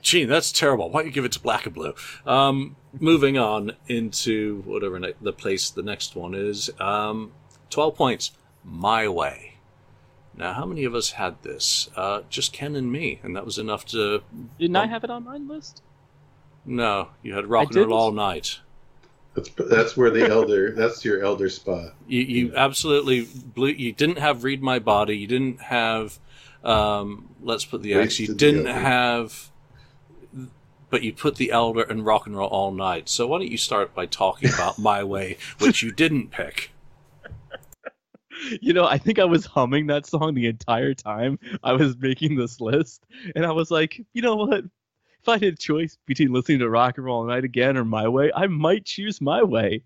[0.00, 0.88] Gene, that's terrible.
[0.88, 1.94] Why don't you give it to Black 'n Blue?
[2.24, 6.70] Um, moving on into whatever ne- the place the next one is.
[6.78, 7.32] Um,
[7.70, 8.30] 12 points.
[8.64, 9.54] My Way.
[10.34, 11.90] Now, how many of us had this?
[11.96, 14.22] Uh, just Ken and me, and that was enough to.
[14.58, 15.82] Didn't I have it on my list?
[16.64, 18.60] No, you had Rock and Roll All Night.
[19.44, 20.72] That's that's where the elder.
[20.72, 21.94] That's your elder spot.
[22.06, 22.64] You you yeah.
[22.64, 23.68] absolutely blew.
[23.68, 25.16] You didn't have Read My Body.
[25.16, 26.18] You didn't have
[26.64, 28.18] um, let's put the X.
[28.18, 29.50] You didn't have,
[30.90, 33.08] but you put the Elder and Rock and Roll All Night.
[33.08, 36.72] So why don't you start by talking about My Way, which you didn't pick?
[38.62, 42.36] You know, I think I was humming that song the entire time I was making
[42.36, 43.04] this list,
[43.36, 44.64] and I was like, you know what?
[45.22, 47.84] If I had a choice between listening to Rock and Roll All Night again or
[47.84, 49.82] My Way, I might choose My Way.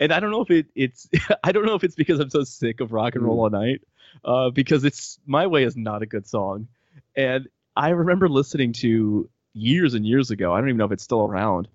[0.00, 1.08] And I don't know if it, it's
[1.44, 3.82] I don't know if it's because I'm so sick of Rock and Roll All Night
[4.24, 6.68] uh, because it's My Way is not a good song,
[7.16, 10.52] and I remember listening to years and years ago.
[10.52, 11.68] I don't even know if it's still around.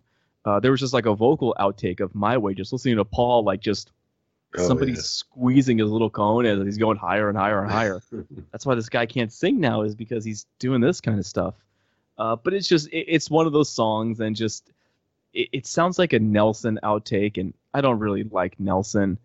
[0.46, 3.44] Uh, there was just like a vocal outtake of My Way, just listening to Paul
[3.44, 3.92] like just
[4.58, 5.00] oh, somebody yeah.
[5.02, 8.02] squeezing his little cone as he's going higher and higher and higher.
[8.52, 11.56] That's why this guy can't sing now is because he's doing this kind of stuff.
[12.20, 14.70] Uh, but it's just it, it's one of those songs and just
[15.34, 19.18] it, it, sounds like a Nelson outtake, and I don't really like Nelson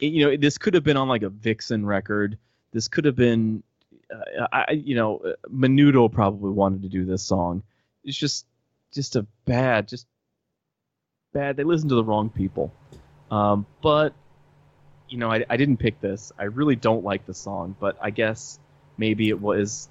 [0.00, 2.38] you know, this could have been on like a Vixen record.
[2.72, 3.62] This could have been
[4.12, 7.62] uh, I, you know, Menudo probably wanted to do this song.
[8.04, 8.46] It's just,
[8.92, 10.06] just a bad, just
[11.32, 11.56] bad.
[11.56, 12.72] They listened to the wrong people.
[13.30, 14.14] Um, but,
[15.08, 16.32] you know, I, I didn't pick this.
[16.38, 18.58] I really don't like the song, but I guess
[18.96, 19.88] maybe it was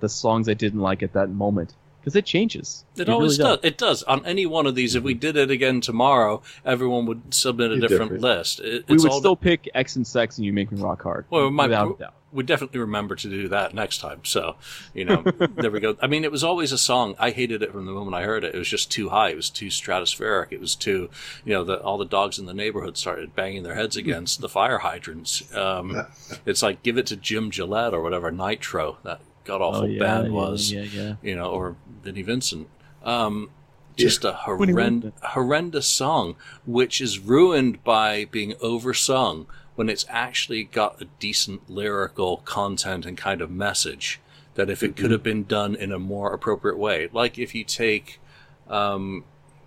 [0.00, 1.74] the songs I didn't like at that moment
[2.06, 2.84] because it changes.
[2.94, 3.56] It, always really does.
[3.56, 3.64] does.
[3.64, 4.02] It does.
[4.04, 7.80] On any one of these, if we did it again tomorrow, everyone would submit a
[7.80, 8.60] different, different, list.
[8.60, 11.24] It, we would still pick X and Sex, and you make me rock hard.
[11.30, 12.14] Well, my, without doubt.
[12.30, 14.20] We definitely remember to do that next time.
[14.22, 14.54] So,
[14.94, 15.22] you know,
[15.56, 15.96] there we go.
[16.00, 17.16] I mean, it was always a song.
[17.18, 18.54] I hated it from the moment I heard it.
[18.54, 19.30] It was just too high.
[19.30, 20.52] It was too stratospheric.
[20.52, 21.10] It was too,
[21.44, 24.48] you know, the, all the dogs in the neighborhood started banging their heads against the
[24.48, 25.52] fire hydrants.
[25.56, 26.06] Um,
[26.46, 28.98] it's like give it to Jim Gillette or whatever Nitro.
[29.02, 32.68] That god awful oh, yeah, band was, yeah, yeah, you know, or Vinnie Vincent.
[33.02, 33.50] Um,
[33.96, 36.36] just a horrend- horrendous song,
[36.66, 43.16] which is ruined by being oversung when it's actually got a decent lyrical content and
[43.16, 44.20] kind of message.
[44.54, 45.02] That if it mm-hmm.
[45.02, 48.20] could have been done in a more appropriate way, like if you take,
[48.68, 49.24] um,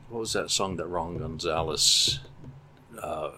[0.09, 2.19] what was that song that Ron Gonzalez
[3.01, 3.29] uh,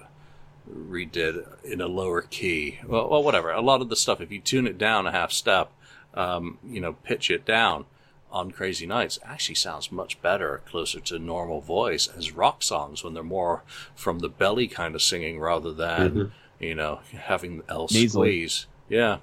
[0.73, 2.79] redid in a lower key?
[2.85, 3.51] Well, well, whatever.
[3.51, 5.71] A lot of the stuff, if you tune it down a half step,
[6.13, 7.85] um, you know, pitch it down
[8.31, 13.13] on Crazy Nights actually sounds much better, closer to normal voice as rock songs when
[13.13, 16.63] they're more from the belly kind of singing rather than, mm-hmm.
[16.63, 18.67] you know, having the L squeeze.
[18.87, 19.17] Yeah.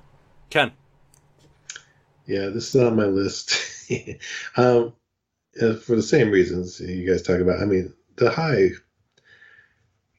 [0.50, 0.72] Ken.
[2.26, 3.56] Yeah, this is on my list.
[4.56, 4.92] um,
[5.58, 7.60] for the same reasons you guys talk about.
[7.60, 8.70] I mean, the high,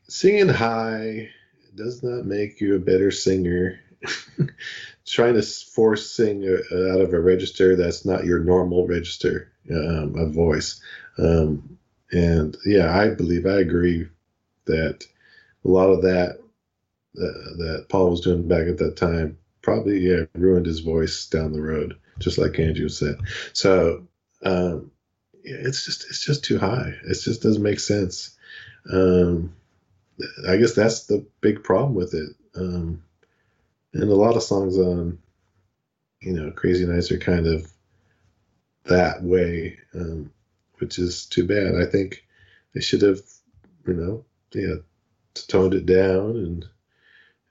[0.07, 1.29] singing high
[1.75, 3.79] does not make you a better singer.
[5.09, 10.15] trying to force sing uh, out of a register that's not your normal register um,
[10.15, 10.81] of voice.
[11.17, 11.77] Um,
[12.11, 14.07] and yeah, I believe I agree
[14.65, 15.05] that
[15.65, 16.39] a lot of that
[17.17, 21.53] uh, that Paul was doing back at that time probably yeah ruined his voice down
[21.53, 23.17] the road, just like Andrew said.
[23.53, 24.07] So
[24.43, 24.91] um,
[25.43, 26.93] it's just it's just too high.
[27.03, 28.37] It just doesn't make sense.
[28.91, 29.53] Um,
[30.47, 32.29] I guess that's the big problem with it.
[32.55, 33.03] Um,
[33.93, 35.17] and a lot of songs on
[36.21, 37.71] you know crazy nights are kind of
[38.85, 40.31] that way um,
[40.79, 41.75] which is too bad.
[41.75, 42.25] I think
[42.73, 43.19] they should have
[43.87, 44.75] you know yeah
[45.47, 46.65] toned it down and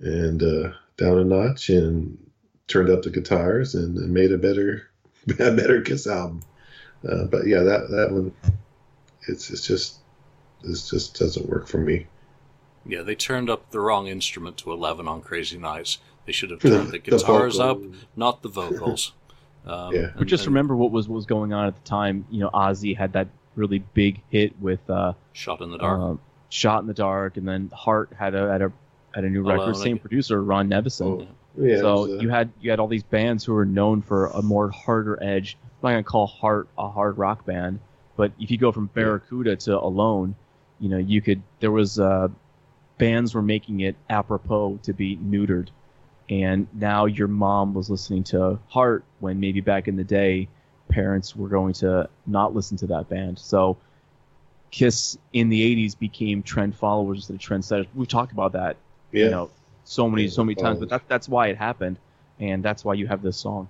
[0.01, 2.19] and uh, down a notch and
[2.67, 4.91] turned up the guitars and, made a better
[5.29, 6.43] a better kiss album.
[7.09, 8.33] Uh, but yeah that that one
[9.29, 9.99] it's it's just
[10.63, 12.07] this just doesn't work for me.
[12.85, 15.99] Yeah, they turned up the wrong instrument to 11 on Crazy Nights.
[16.29, 17.81] They should have turned the guitars the up,
[18.15, 19.13] not the vocals.
[19.67, 20.13] Um, yeah.
[20.17, 22.25] But just and, remember what was what was going on at the time.
[22.31, 26.15] You know, Ozzy had that really big hit with uh, "Shot in the Dark." Uh,
[26.49, 28.73] "Shot in the Dark," and then Heart had a had a
[29.15, 29.77] had a new Alone, record.
[29.77, 31.29] Same producer, Ron Nevison.
[31.29, 32.15] Oh, yeah, so was, uh...
[32.21, 35.59] you had you had all these bands who were known for a more harder edge.
[35.63, 37.81] I'm not gonna call Heart a hard rock band,
[38.17, 40.35] but if you go from Barracuda to Alone,
[40.81, 41.43] you know you could.
[41.61, 42.29] There was uh,
[42.97, 45.69] bands were making it apropos to be neutered
[46.31, 50.49] and now your mom was listening to Heart when maybe back in the day
[50.89, 53.39] parents were going to not listen to that band.
[53.39, 53.77] So
[54.71, 57.89] Kiss in the 80s became trend followers instead of the trendsetters.
[57.95, 58.77] We've talked about that,
[59.13, 59.25] yeah.
[59.25, 59.51] you know,
[59.85, 61.99] so many so many times, but that, that's why it happened
[62.39, 63.69] and that's why you have this song.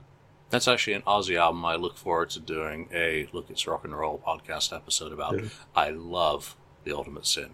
[0.50, 3.96] That's actually an Ozzy album I look forward to doing a Look It's Rock and
[3.96, 5.40] Roll podcast episode about.
[5.40, 5.48] Yeah.
[5.76, 7.50] I love The Ultimate Sin.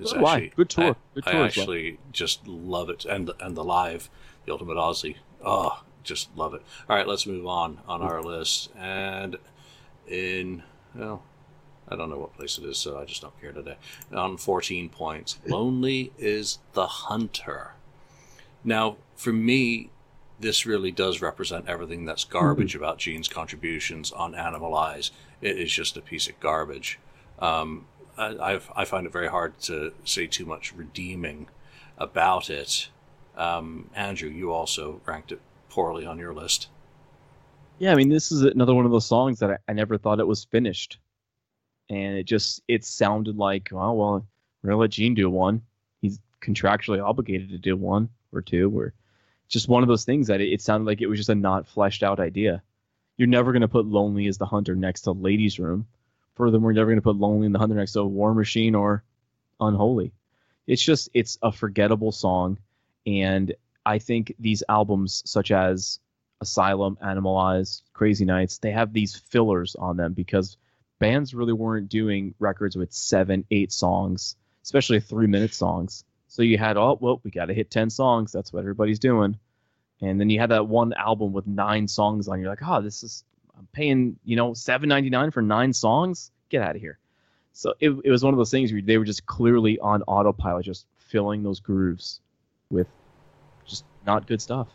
[0.00, 0.52] It's actually, why?
[0.56, 0.96] Good tour.
[1.14, 2.00] Good tour I actually well.
[2.12, 4.08] just love it, and and the live
[4.46, 5.16] the Ultimate Ozzy.
[5.44, 6.62] Oh, just love it.
[6.88, 8.70] All right, let's move on on our list.
[8.76, 9.36] And
[10.06, 10.62] in,
[10.94, 11.22] well,
[11.88, 13.76] I don't know what place it is, so I just don't care today.
[14.12, 17.72] On 14 points, Lonely is the Hunter.
[18.62, 19.90] Now, for me,
[20.38, 22.82] this really does represent everything that's garbage mm-hmm.
[22.82, 25.10] about Gene's contributions on Animalize.
[25.40, 26.98] It is just a piece of garbage.
[27.38, 27.86] Um,
[28.16, 31.48] I, I've, I find it very hard to say too much redeeming
[31.98, 32.88] about it.
[33.36, 36.68] Um, Andrew, you also ranked it poorly on your list.
[37.78, 40.20] Yeah, I mean, this is another one of those songs that I, I never thought
[40.20, 40.98] it was finished,
[41.88, 44.26] and it just it sounded like, oh well,
[44.62, 45.62] we're gonna let Gene do one.
[46.02, 48.92] He's contractually obligated to do one or two, or
[49.48, 51.66] just one of those things that it, it sounded like it was just a not
[51.66, 52.62] fleshed out idea.
[53.16, 55.86] You're never gonna put "Lonely as the Hunter" next to "Ladies' Room."
[56.34, 59.02] Furthermore, you're never gonna put "Lonely in the Hunter" next to "War Machine" or
[59.58, 60.12] "Unholy."
[60.66, 62.58] It's just it's a forgettable song
[63.06, 65.98] and I think these albums, such as
[66.40, 70.56] Asylum, Animalize, Crazy Nights, they have these fillers on them because
[70.98, 76.04] bands really weren't doing records with seven, eight songs, especially three minute songs.
[76.28, 78.32] So you had, oh, well, we got to hit 10 songs.
[78.32, 79.38] That's what everybody's doing.
[80.00, 82.40] And then you had that one album with nine songs on.
[82.40, 83.24] You're like, oh, this is
[83.60, 86.30] I'm paying you know seven ninety nine for nine songs.
[86.48, 86.98] Get out of here.
[87.52, 90.64] So it, it was one of those things where they were just clearly on autopilot,
[90.64, 92.20] just filling those grooves
[92.70, 92.86] with
[93.66, 94.68] just not good stuff.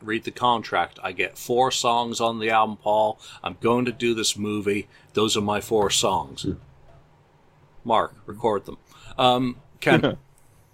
[0.00, 0.98] Read the contract.
[1.02, 3.20] I get four songs on the album, Paul.
[3.42, 4.88] I'm going to do this movie.
[5.14, 6.46] Those are my four songs.
[7.84, 8.78] Mark, record them.
[9.16, 10.16] Um, Ken.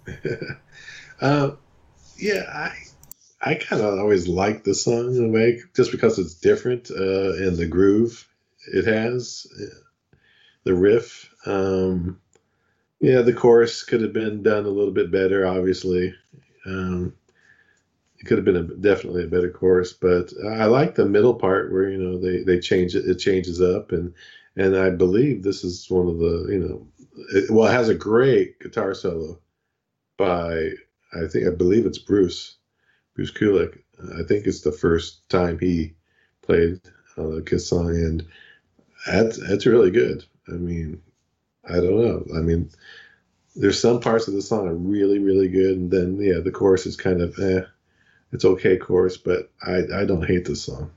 [1.21, 1.51] uh,
[2.17, 2.73] yeah, I
[3.41, 7.33] I kind of always like the song in a way, just because it's different uh,
[7.35, 8.27] in the groove
[8.73, 9.47] it has,
[10.63, 11.33] the riff.
[11.45, 12.19] Um,
[12.99, 16.13] yeah, the chorus could have been done a little bit better, obviously.
[16.65, 17.13] Um,
[18.19, 21.71] it could have been a, definitely a better chorus, but I like the middle part
[21.71, 24.13] where you know they they change it, it changes up, and
[24.55, 26.87] and I believe this is one of the you know,
[27.33, 29.39] it, well, it has a great guitar solo
[30.17, 30.71] by
[31.13, 32.57] I think I believe it's Bruce
[33.15, 33.79] Bruce Kulick.
[34.19, 35.95] I think it's the first time he
[36.43, 36.81] played
[37.17, 38.25] uh, the Kiss song, and
[39.07, 40.25] that's that's really good.
[40.49, 41.01] I mean,
[41.65, 42.25] I don't know.
[42.37, 42.69] I mean,
[43.55, 46.85] there's some parts of the song are really really good, and then yeah, the chorus
[46.85, 47.61] is kind of eh
[48.31, 50.91] it's okay chorus, but I, I don't hate this song.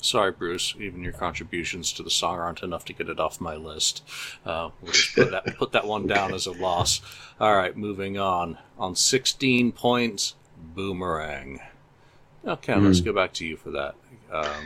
[0.00, 0.74] Sorry, Bruce.
[0.78, 4.04] Even your contributions to the song aren't enough to get it off my list.
[4.44, 7.00] Uh, we'll just put that, put that one down as a loss.
[7.40, 8.58] All right, moving on.
[8.78, 11.60] On 16 points, Boomerang.
[12.46, 12.84] Okay, mm.
[12.84, 13.06] let's hmm.
[13.06, 13.96] go back to you for that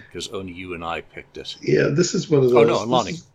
[0.06, 1.56] because um, only you and I picked it.
[1.62, 2.56] Yeah, this is one of those.
[2.56, 3.12] Oh no, Lonnie.
[3.12, 3.26] Is,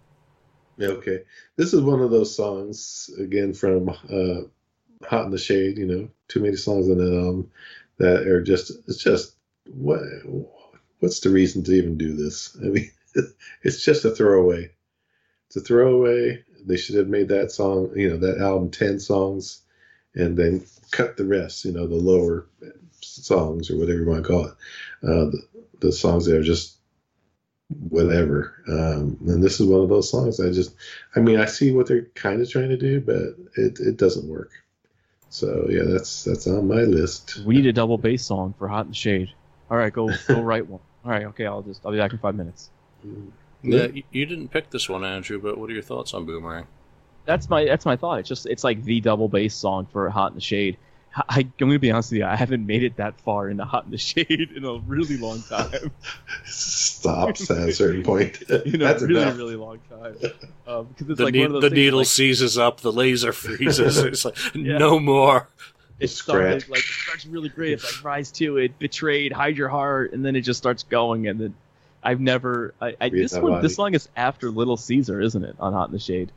[0.80, 1.24] okay.
[1.56, 4.42] This is one of those songs again from uh,
[5.08, 5.78] Hot in the Shade.
[5.78, 7.52] You know, too many songs on that album
[7.98, 9.36] that are just it's just
[9.74, 10.02] what
[11.00, 12.58] what's the reason to even do this?
[12.64, 12.92] I mean,
[13.64, 14.72] it's just a throwaway.
[15.48, 16.44] It's a throwaway.
[16.66, 19.62] They should have made that song, you know, that album ten songs,
[20.16, 22.48] and then cut the rest, you know, the lower
[23.02, 24.54] songs or whatever you want to call it,
[25.04, 25.48] uh, the,
[25.80, 26.75] the songs that are just
[27.70, 28.64] whatever.
[28.68, 30.76] Um, and this is one of those songs I just,
[31.16, 34.28] I mean, I see what they're kind of trying to do, but it, it doesn't
[34.28, 34.52] work.
[35.30, 37.40] So yeah, that's that's on my list.
[37.46, 39.30] We need a double bass song for Hot in the Shade.
[39.70, 40.80] All right, go go write one.
[41.04, 42.70] All right, okay, I'll just I'll be back in five minutes.
[43.62, 45.42] Yeah, you didn't pick this one, Andrew.
[45.42, 46.68] But what are your thoughts on Boomerang?
[47.26, 48.20] That's my that's my thought.
[48.20, 50.78] It's just it's like the double bass song for Hot in the Shade.
[51.16, 52.26] I, am going to be honest with you.
[52.26, 55.42] I haven't made it that far into Hot in the Shade in a really long
[55.44, 55.92] time.
[56.46, 58.44] Stops at a certain point.
[58.66, 59.38] you know, That's a really, enough.
[59.38, 60.18] really long time.
[60.68, 63.98] Um, because it's the, like ne- the needle like, seizes up, the laser freezes.
[64.00, 64.80] it's like yeah.
[64.80, 65.48] no more.
[66.00, 67.74] It started like it starts really great.
[67.74, 71.28] It's like rise to it, betrayed, hide your heart, and then it just starts going.
[71.28, 71.56] And then
[72.02, 72.74] I've never.
[72.82, 75.56] I, I this one, this song is after Little Caesar, isn't it?
[75.60, 76.32] On Hot in the Shade.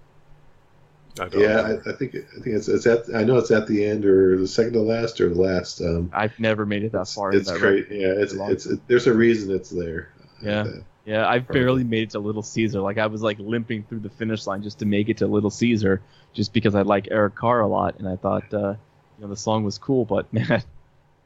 [1.21, 3.85] I yeah, I, I, think I think it's it's at I know it's at the
[3.85, 5.81] end or the second to last or the last.
[5.81, 7.33] Um, I've never made it that far.
[7.33, 7.87] It's, great.
[7.91, 10.13] Yeah, it's it's it, there's a reason it's there.
[10.43, 10.67] Yeah,
[11.05, 11.29] yeah.
[11.29, 12.81] I've barely made it to Little Caesar.
[12.81, 15.51] Like I was like limping through the finish line just to make it to Little
[15.51, 16.01] Caesar,
[16.33, 18.75] just because I like Eric Carr a lot, and I thought uh,
[19.19, 20.05] you know the song was cool.
[20.05, 20.63] But man,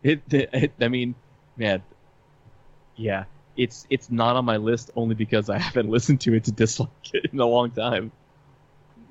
[0.03, 1.14] it, it, it I mean,
[1.57, 1.82] man,
[2.97, 3.24] yeah,
[3.57, 6.90] it's it's not on my list only because I haven't listened to it to dislike
[7.12, 8.12] it in a long time.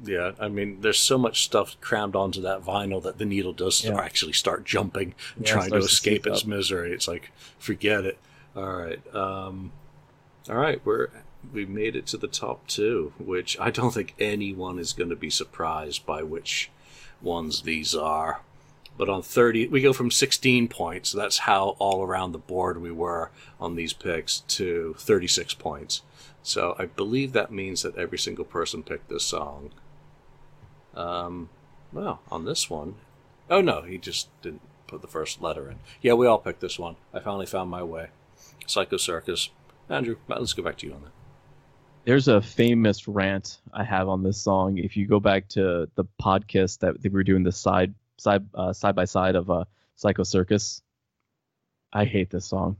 [0.03, 3.83] Yeah, I mean, there's so much stuff crammed onto that vinyl that the needle does
[3.83, 3.99] yeah.
[3.99, 6.47] actually start jumping and yeah, trying to escape to its up.
[6.47, 6.91] misery.
[6.91, 8.17] It's like, forget it.
[8.55, 9.71] All right, um,
[10.49, 11.09] all right, we're
[11.53, 15.15] we made it to the top two, which I don't think anyone is going to
[15.15, 16.69] be surprised by which
[17.21, 18.41] ones these are.
[18.97, 22.91] But on 30, we go from 16 points, that's how all around the board we
[22.91, 26.01] were on these picks, to 36 points.
[26.43, 29.71] So I believe that means that every single person picked this song.
[30.95, 31.49] Um,
[31.93, 32.95] well, on this one,
[33.49, 35.79] oh no, he just didn't put the first letter in.
[36.01, 36.95] Yeah, we all picked this one.
[37.13, 38.07] I finally found my way.
[38.67, 39.49] Psycho Circus.
[39.89, 41.11] Andrew, let's go back to you on that.
[42.03, 44.77] There's a famous rant I have on this song.
[44.77, 48.73] If you go back to the podcast that we were doing the side side uh,
[48.73, 49.65] side by side of uh,
[49.95, 50.81] Psycho Circus,
[51.93, 52.77] I hate this song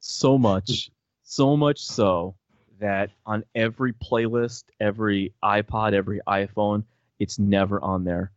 [0.00, 0.90] so much,
[1.22, 2.34] so much so
[2.80, 6.84] that on every playlist, every iPod, every iPhone,
[7.20, 8.32] it's never on there.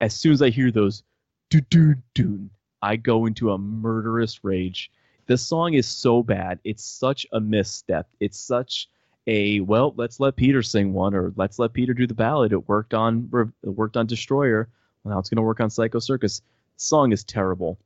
[0.00, 1.02] As soon as I hear those
[1.50, 2.48] do do do,
[2.80, 4.90] I go into a murderous rage.
[5.26, 6.58] This song is so bad.
[6.64, 8.08] It's such a misstep.
[8.20, 8.88] It's such
[9.26, 12.52] a well, let's let Peter sing one or let's let Peter do the ballad.
[12.52, 13.30] It worked on
[13.62, 14.68] it worked on Destroyer.
[15.02, 16.42] Well, now it's going to work on Psycho Circus.
[16.76, 17.78] Song is terrible.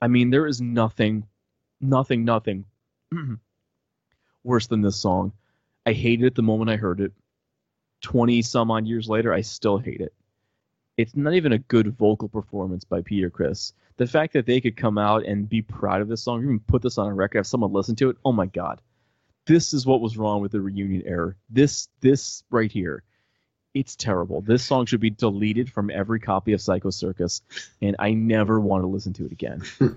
[0.00, 1.26] I mean, there is nothing,
[1.80, 2.64] nothing, nothing
[4.44, 5.32] worse than this song.
[5.86, 7.12] I hated it the moment I heard it.
[8.02, 10.12] 20 some odd years later, I still hate it.
[10.98, 13.72] it's not even a good vocal performance by Peter Criss.
[13.96, 16.82] The fact that they could come out and be proud of this song, even put
[16.82, 18.80] this on a record, have someone listen to it, oh my god.
[19.46, 21.34] This is what was wrong with the reunion era.
[21.50, 23.02] This this right here.
[23.74, 24.42] It's terrible.
[24.42, 27.40] This song should be deleted from every copy of Psycho Circus,
[27.80, 29.62] and I never want to listen to it again.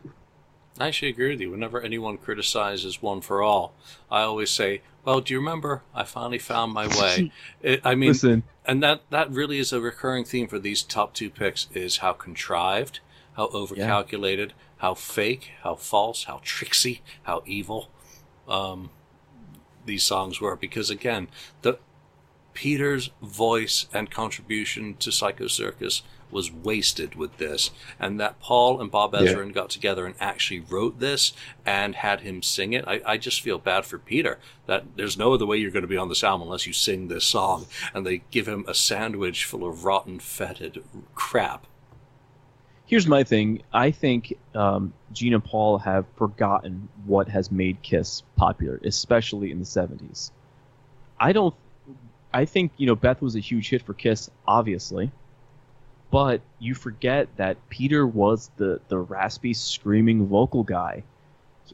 [0.79, 1.51] I actually agree with you.
[1.51, 3.73] Whenever anyone criticizes One for All,
[4.11, 5.83] I always say, "Well, do you remember?
[5.93, 9.79] I finally found my way." It, I mean, Listen, and that that really is a
[9.79, 12.99] recurring theme for these top two picks: is how contrived,
[13.37, 17.89] how overcalculated, how fake, how false, how tricksy, how evil
[18.47, 18.89] um,
[19.85, 20.55] these songs were.
[20.57, 21.29] Because again,
[21.61, 21.79] the
[22.53, 28.91] Peter's voice and contribution to Psycho Circus was wasted with this, and that Paul and
[28.91, 29.21] Bob Yeah.
[29.21, 31.33] Ezrin got together and actually wrote this
[31.65, 32.83] and had him sing it.
[32.87, 35.87] I, I just feel bad for Peter that there's no other way you're going to
[35.87, 39.45] be on this album unless you sing this song, and they give him a sandwich
[39.45, 41.67] full of rotten, fetid crap.
[42.85, 43.61] here's my thing.
[43.73, 49.59] I think um, Gene and Paul have forgotten what has made Kiss popular, especially in
[49.59, 50.31] the '70s.
[51.19, 51.55] I don't.
[52.33, 55.09] I think you know Beth was a huge hit for Kiss, obviously,
[56.15, 61.03] but you forget that Peter was the the raspy, screaming vocal guy.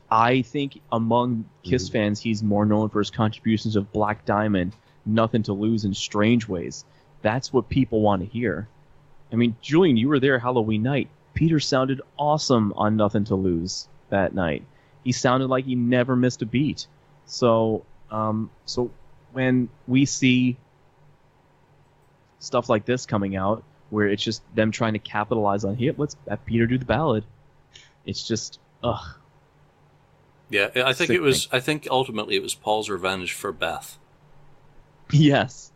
[0.09, 1.91] I think among Kiss Mhm.
[1.91, 4.75] fans, he's more known for his contributions of Black Diamond,
[5.05, 6.85] Nothing to Lose, and Strange Ways.
[7.21, 8.67] That's what people want to hear.
[9.31, 11.09] I mean, Julian, you were there Halloween night.
[11.35, 14.63] Peter sounded awesome on Nothing to Lose that night.
[15.03, 16.87] He sounded like he never missed a beat.
[17.27, 18.89] So, um, so
[19.33, 20.57] when we see
[22.39, 26.15] stuff like this coming out, where it's just them trying to capitalize on here, let's
[26.27, 27.23] have Peter do the ballad.
[28.05, 29.15] It's just, ugh.
[30.49, 31.43] Yeah, I think it was.
[31.43, 31.57] Sickening.
[31.57, 33.97] I think ultimately it was Paul's revenge for Beth.
[35.11, 35.71] Yes.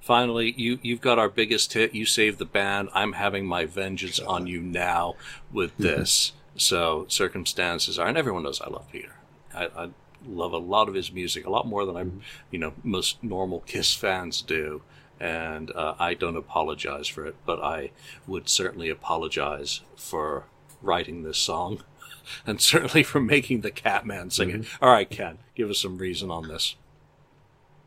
[0.00, 1.94] Finally, you you've got our biggest hit.
[1.94, 2.88] You saved the band.
[2.94, 5.16] I'm having my vengeance on you now
[5.52, 5.82] with mm-hmm.
[5.82, 6.32] this.
[6.56, 9.16] So circumstances are, and everyone knows I love Peter.
[9.54, 9.88] I, I
[10.26, 12.18] love a lot of his music, a lot more than I, mm-hmm.
[12.50, 14.80] you know, most normal Kiss fans do.
[15.18, 17.90] And uh, I don't apologize for it, but I
[18.26, 20.44] would certainly apologize for
[20.82, 21.82] writing this song,
[22.46, 24.66] and certainly for making the Catman sing it.
[24.80, 26.76] All right, Ken, give us some reason on this.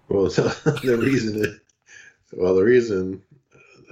[0.07, 1.59] Well, the reason, is,
[2.33, 3.21] well, the reason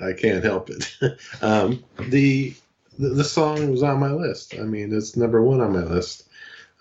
[0.02, 0.92] I can't help it.
[1.42, 2.54] um, the,
[2.98, 4.56] the the song was on my list.
[4.56, 6.28] I mean, it's number one on my list.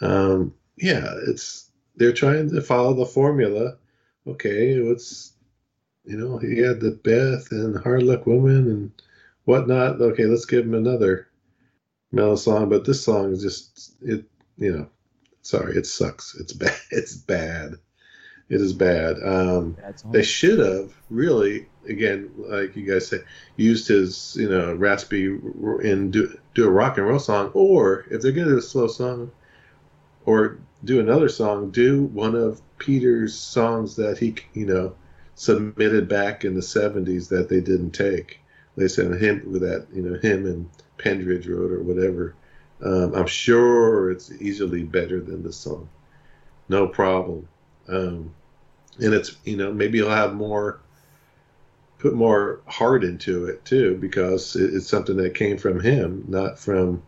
[0.01, 3.77] Um, yeah, it's they're trying to follow the formula.
[4.27, 5.33] Okay, what's
[6.07, 8.93] you know he had the Beth and Hard Luck Woman and
[9.45, 10.01] whatnot.
[10.01, 11.29] Okay, let's give him another
[12.13, 12.69] mellow song.
[12.69, 14.25] But this song is just it.
[14.59, 14.89] You know,
[15.43, 16.35] sorry, it sucks.
[16.37, 16.77] It's bad.
[16.91, 17.75] It's bad.
[18.49, 19.17] It is bad.
[19.25, 19.77] Um,
[20.13, 23.19] they should have really, again, like you guys say,
[23.57, 28.23] used his, you know, raspy and do, do a rock and roll song, or if
[28.23, 29.33] they're gonna do a slow song,
[30.27, 34.95] or do another song, do one of Peter's songs that he, you know,
[35.37, 38.41] submitted back in the '70s that they didn't take.
[38.77, 40.69] They said him with that, you know, him and
[40.99, 42.35] Penridge wrote or whatever.
[42.83, 45.89] Um, I'm sure it's easily better than the song.
[46.69, 47.49] No problem.
[47.89, 48.35] Um,
[48.99, 50.81] and it's you know maybe he'll have more
[51.99, 56.59] put more heart into it too because it, it's something that came from him not
[56.59, 57.03] from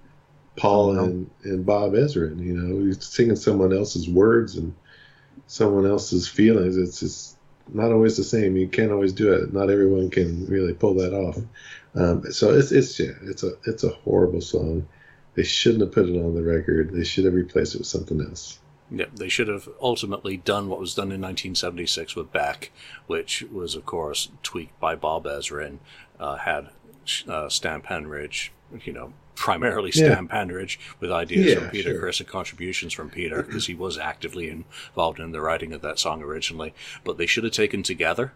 [0.57, 1.05] paul No.
[1.05, 4.75] and, and bob ezrin you know he's singing someone else's words and
[5.47, 7.38] someone else's feelings it's just
[7.73, 8.57] not always the same.
[8.57, 9.53] You can't always do it.
[9.53, 11.39] Not everyone can really pull that off.
[11.95, 14.87] Um, so it's it's yeah it's a it's a horrible song.
[15.35, 16.93] They shouldn't have put it on the record.
[16.93, 18.59] They should have replaced it with something else.
[18.91, 22.71] Yeah, they should have ultimately done what was done in 1976 with Beth,
[23.07, 25.79] which was, of course, tweaked by Bob Ezrin,
[26.19, 26.71] uh, had
[27.29, 28.49] uh, Stan Penridge,
[28.85, 30.13] you know, primarily Yeah.
[30.13, 32.01] Stan Penridge, with ideas Yeah, from Peter sure.
[32.01, 35.99] Criss and contributions from Peter, because he was actively involved in the writing of that
[35.99, 36.75] song originally.
[37.05, 38.33] But they should have taken together,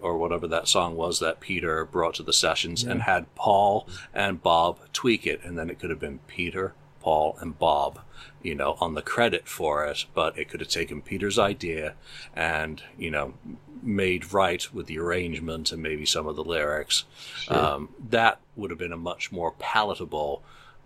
[0.00, 4.42] or whatever that song was that Peter brought to the sessions, and had Paul and
[4.42, 7.98] Bob tweak it, and then it could have been Peter, Paul, and Bob,
[8.42, 10.06] you know, on the credit for it.
[10.14, 11.94] But it could have taken Peter's idea
[12.34, 13.34] and, you know,
[13.82, 17.04] made right with the arrangement and maybe some of the lyrics.
[17.48, 20.42] Um, that would have been a much more palatable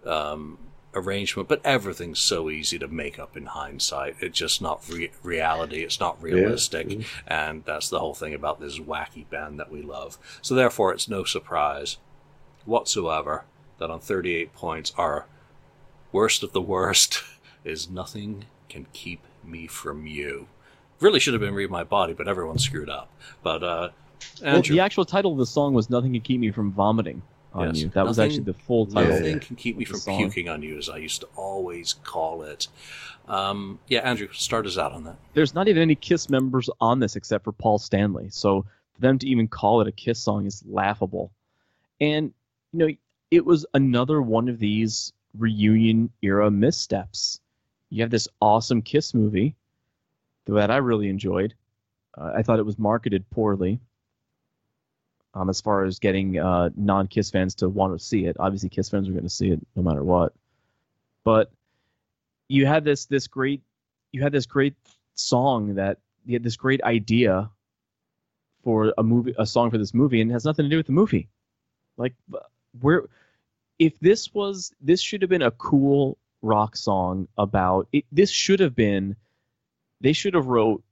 [0.06, 0.56] um,
[0.94, 1.46] arrangement.
[1.48, 4.16] But everything's so easy to make up in hindsight.
[4.20, 5.82] It's just not re- reality.
[5.82, 6.88] It's not realistic.
[6.88, 7.04] Mhm.
[7.26, 10.16] And that's the whole thing about this wacky band that we love.
[10.40, 11.98] So therefore, it's no surprise
[12.64, 13.44] whatsoever
[13.78, 15.26] that on 38 points, our
[16.12, 17.22] worst of the worst
[17.64, 20.48] is nothing can keep me from you.
[21.00, 23.10] Really should have been read my body, but everyone screwed up.
[23.42, 23.88] But uh,
[24.42, 27.68] Well, the actual title of the song was "Nothing Can Keep Me from Vomiting on
[27.68, 27.82] Yes.
[27.82, 29.12] You." That was actually the full title.
[29.12, 30.18] Nothing can keep me from song.
[30.18, 32.68] puking on you, as I used to always call it.
[33.28, 35.16] Um, yeah, Andrew, start us out on that.
[35.34, 38.28] There's not even any Kiss members on this except for Paul Stanley.
[38.30, 41.30] So for them to even call it a Kiss song is laughable.
[42.00, 42.32] And
[42.72, 42.88] you know,
[43.30, 47.40] it was another one of these reunion era missteps.
[47.90, 49.54] You have this awesome Kiss movie
[50.46, 51.54] that I really enjoyed.
[52.16, 53.80] Uh, I thought it was marketed poorly.
[55.34, 58.88] Um, as far as getting uh, non-Kiss fans to want to see it, obviously Kiss
[58.88, 60.32] fans are going to see it no matter what.
[61.24, 61.50] But
[62.48, 63.62] you had this this great
[64.12, 64.74] you had this great
[65.14, 67.50] song that you had this great idea
[68.62, 70.86] for a movie a song for this movie and it has nothing to do with
[70.86, 71.28] the movie
[71.96, 72.14] like
[72.80, 73.04] where
[73.78, 78.60] if this was this should have been a cool rock song about it this should
[78.60, 79.16] have been
[80.00, 80.82] they should have wrote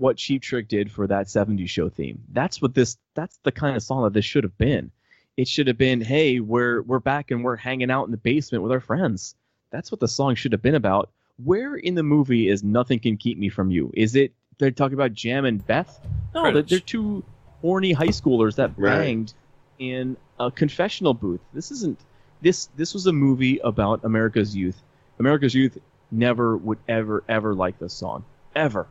[0.00, 2.22] what cheap trick did for that 70s show theme.
[2.32, 4.90] That's what this that's the kind of song that this should have been.
[5.36, 8.62] It should have been hey we're we're back and we're hanging out in the basement
[8.62, 9.34] with our friends.
[9.70, 11.10] That's what the song should have been about.
[11.44, 13.90] Where in the movie is nothing can keep me from you?
[13.94, 16.00] Is it they're talking about jam and beth?
[16.34, 17.22] No they're, they're two
[17.60, 19.34] horny high schoolers that Right.
[19.80, 21.40] In a confessional booth.
[21.52, 21.98] This isn't
[22.40, 24.80] this this was a movie about america's youth.
[25.18, 25.76] America's youth
[26.12, 28.24] never would ever ever like this song.
[28.54, 28.86] Ever.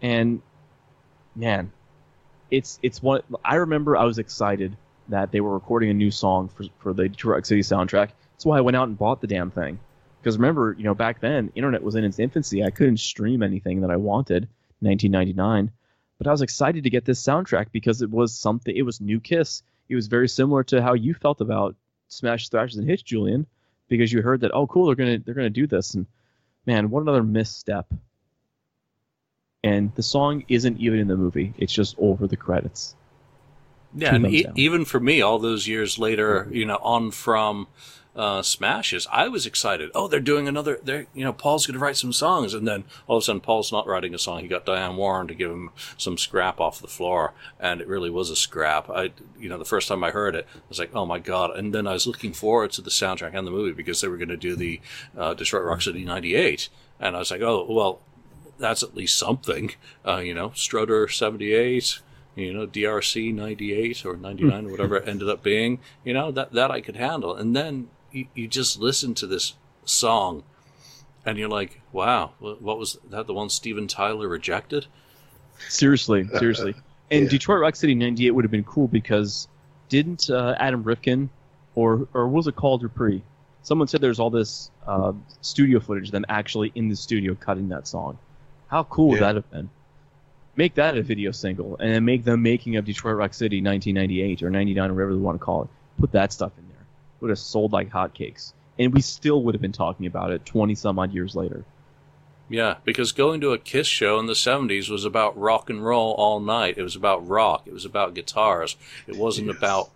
[0.00, 0.42] And
[1.34, 1.72] man
[2.50, 4.74] it's it's one i remember i was excited
[5.08, 8.10] that they were recording a new song for, for the detroit city soundtrack.
[8.32, 9.80] That's why i went out and bought the damn thing.
[10.20, 12.62] Because remember you know back then internet was in its infancy.
[12.62, 14.48] I couldn't stream anything that i wanted
[14.80, 15.72] 1999
[16.18, 19.18] but i was excited to get this soundtrack because it was something it was new
[19.18, 21.74] kiss it was very similar to how you felt about
[22.08, 23.46] smash thrashes and hits julian
[23.88, 25.94] because you heard that oh cool they're gonna they're gonna do this.
[25.94, 26.06] And
[26.66, 27.86] man what another misstep.
[29.64, 31.52] And the song isn't even in the movie.
[31.58, 32.94] It's just over the credits.
[33.94, 37.66] Yeah, and e- even for me, all those years later, you know, on from
[38.18, 39.92] uh, Smashes, I was excited.
[39.94, 40.80] Oh, they're doing another.
[40.82, 43.40] They're you know, Paul's going to write some songs, and then all of a sudden,
[43.40, 44.40] Paul's not writing a song.
[44.40, 48.10] He got Diane Warren to give him some scrap off the floor, and it really
[48.10, 48.90] was a scrap.
[48.90, 51.56] I, you know, the first time I heard it, I was like, oh my god!
[51.56, 54.16] And then I was looking forward to the soundtrack and the movie because they were
[54.16, 54.80] going to do the
[55.16, 58.00] uh, Detroit Rock City '98, and I was like, oh well,
[58.58, 59.70] that's at least something.
[60.04, 62.00] Uh, you know, Strutter '78,
[62.34, 65.78] you know, DRC '98 or '99 or whatever it ended up being.
[66.04, 67.32] You know, that that I could handle.
[67.32, 69.54] And then you, you just listen to this
[69.84, 70.42] song,
[71.24, 73.26] and you're like, wow, what, what was that?
[73.26, 74.86] The one Steven Tyler rejected?
[75.68, 76.72] seriously seriously
[77.10, 77.28] and Yeah.
[77.30, 79.48] detroit rock city 98 would have been cool because
[79.88, 81.28] didn't uh, adam rifkin
[81.74, 83.22] or or was it called Dupree?
[83.64, 87.68] someone said there's all this uh, studio footage of them actually in the studio cutting
[87.70, 88.16] that song
[88.68, 89.68] how cool would that have been
[90.54, 94.44] make that a video single and then make them making of detroit rock city 1998
[94.44, 96.67] or 99 or whatever they want to call it put that stuff in there it
[97.20, 100.74] would have sold like hotcakes and we still would have been talking about it 20
[100.74, 101.64] some odd years later
[102.48, 106.12] Yeah, because going to a Kiss show in the 70s was about rock and roll
[106.12, 106.78] all night.
[106.78, 107.64] It was about rock.
[107.66, 108.76] It was about guitars.
[109.06, 109.56] It wasn't Yes.
[109.58, 109.90] about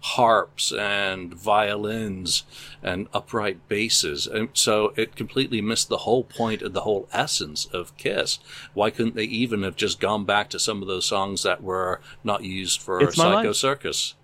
[0.00, 2.42] harps and violins
[2.82, 4.26] and upright basses.
[4.26, 8.38] And so it completely missed the whole point of the whole essence of Kiss.
[8.74, 12.00] Why couldn't they even have just gone back to some of those songs that were
[12.24, 14.14] not used for It's Psycho Circus?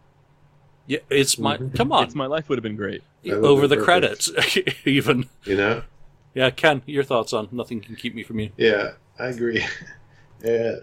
[0.89, 1.59] Yeah, it's my.
[1.75, 4.31] Come on, it's my life would have been great over the been credits,
[4.87, 5.29] even.
[5.45, 5.83] You know?
[6.33, 8.51] Yeah, Ken, your thoughts on "Nothing Can Keep Me From You"?
[8.57, 9.63] Yeah, I agree.
[10.43, 10.77] yeah,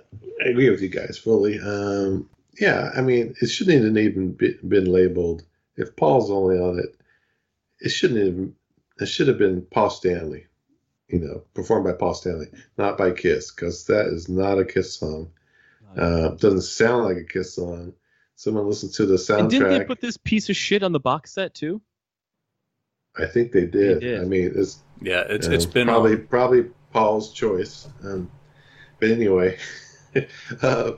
[0.46, 1.60] I agree with you guys fully.
[1.60, 2.30] Um,
[2.60, 5.44] yeah, I mean, it shouldn't have even been labeled.
[5.76, 6.96] If Paul's only on it,
[7.80, 8.50] it shouldn't have.
[9.00, 10.46] It should have been Paul Stanley.
[11.08, 12.48] You know, performed by Paul Stanley,
[12.78, 15.32] not by Kiss, because that is not a Kiss song.
[15.98, 17.94] Uh, doesn't sound like a Kiss song.
[18.36, 19.40] Someone listened to the soundtrack.
[19.40, 21.82] and didn't they put this piece of shit on the box set too
[23.18, 24.02] I think they did.
[24.02, 24.20] did.
[24.22, 27.88] I mean, it's Yeah, it's Um, it's been probably on- probably Paul's choice.
[28.04, 28.30] Um,
[29.00, 29.58] but anyway,
[30.62, 30.92] uh,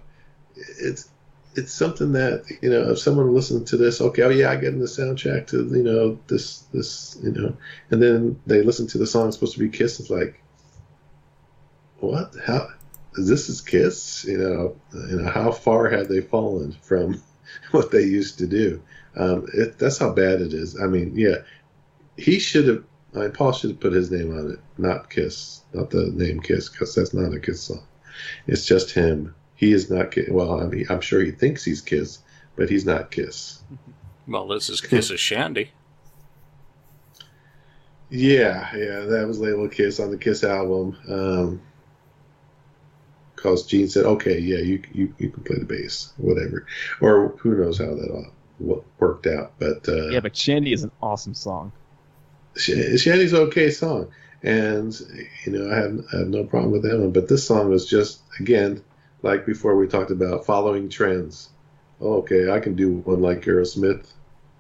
[0.80, 1.10] it's
[1.56, 4.74] it's something that you know if someone listened to this, okay, oh yeah, I get
[4.74, 7.56] in the soundtrack to you know this this you know,
[7.92, 10.00] and then they listen to the song supposed to be Kiss.
[10.00, 10.42] It's like,
[12.00, 12.34] what?
[12.46, 12.68] How?
[13.16, 14.26] This is Kiss?
[14.26, 14.76] You know,
[15.10, 17.22] you know how far had they fallen from
[17.72, 18.82] what they used to do?
[19.16, 20.80] Um, it, that's how bad it is.
[20.80, 21.38] I mean, yeah,
[22.18, 22.84] he should have.
[23.16, 26.40] I mean, Paul should have put his name on it, not Kiss, not the name
[26.40, 27.84] Kiss, because that's not a Kiss song.
[28.46, 29.34] It's just him.
[29.56, 30.30] He is not Kiss.
[30.30, 32.20] Well, I mean, I'm sure he thinks he's Kiss,
[32.56, 33.62] but he's not Kiss.
[34.28, 35.72] well, this is Kiss of Shandy.
[38.10, 40.98] Yeah, yeah, that was labeled Kiss on the Kiss album.
[41.10, 41.62] Um,
[43.48, 46.66] because Gene said, "Okay, yeah, you you, you can play the bass, whatever,"
[47.02, 48.26] or who knows how that all
[48.60, 49.54] wo- worked out.
[49.60, 51.72] But uh, Yeah, but Shandy is an awesome song.
[52.56, 54.10] Sh- Shandy's an okay song,
[54.44, 55.00] and
[55.46, 57.12] you know I have I have no problem with that one.
[57.12, 58.84] But this song was just again
[59.24, 61.50] like before we talked about following trends.
[62.00, 64.12] Oh, okay, I can do one like Aerosmith.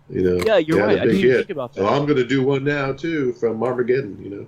[0.09, 0.97] You know, Yeah, you're right.
[0.97, 1.37] I didn't even hit.
[1.39, 1.81] think about that.
[1.81, 4.17] So I'm going to do one now too from Armageddon.
[4.23, 4.47] You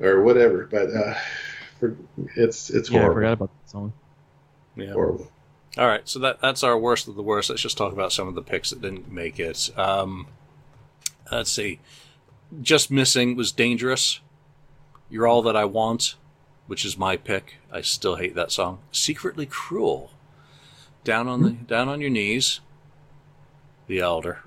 [0.00, 0.66] know, or whatever.
[0.70, 1.14] But uh,
[1.78, 1.96] for,
[2.36, 3.92] it's it's yeah, I forgot about that song.
[4.76, 4.92] Yeah.
[4.92, 5.30] horrible.
[5.76, 7.50] All right, so that that's our worst of the worst.
[7.50, 9.70] Let's just talk about some of the picks that didn't make it.
[9.76, 10.26] Um,
[11.30, 11.80] let's see.
[12.62, 14.20] Just missing was dangerous.
[15.10, 16.16] You're all that I want,
[16.66, 17.56] which is my pick.
[17.70, 18.80] I still hate that song.
[18.90, 20.10] Secretly cruel.
[21.04, 22.60] Down on the down on your knees.
[23.86, 24.42] The elder.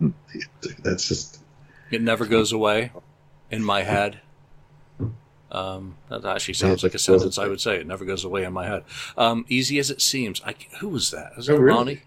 [0.82, 1.40] That's just
[1.90, 2.92] It never goes away.
[3.50, 4.20] In my head.
[5.52, 7.76] Um, that actually sounds like a sentence I would say.
[7.76, 8.82] It never goes away in my head.
[9.16, 10.42] Um, easy as it seems.
[10.44, 11.36] I, who was that?
[11.36, 11.76] Was Oh, that really?
[11.76, 12.02] Lonnie?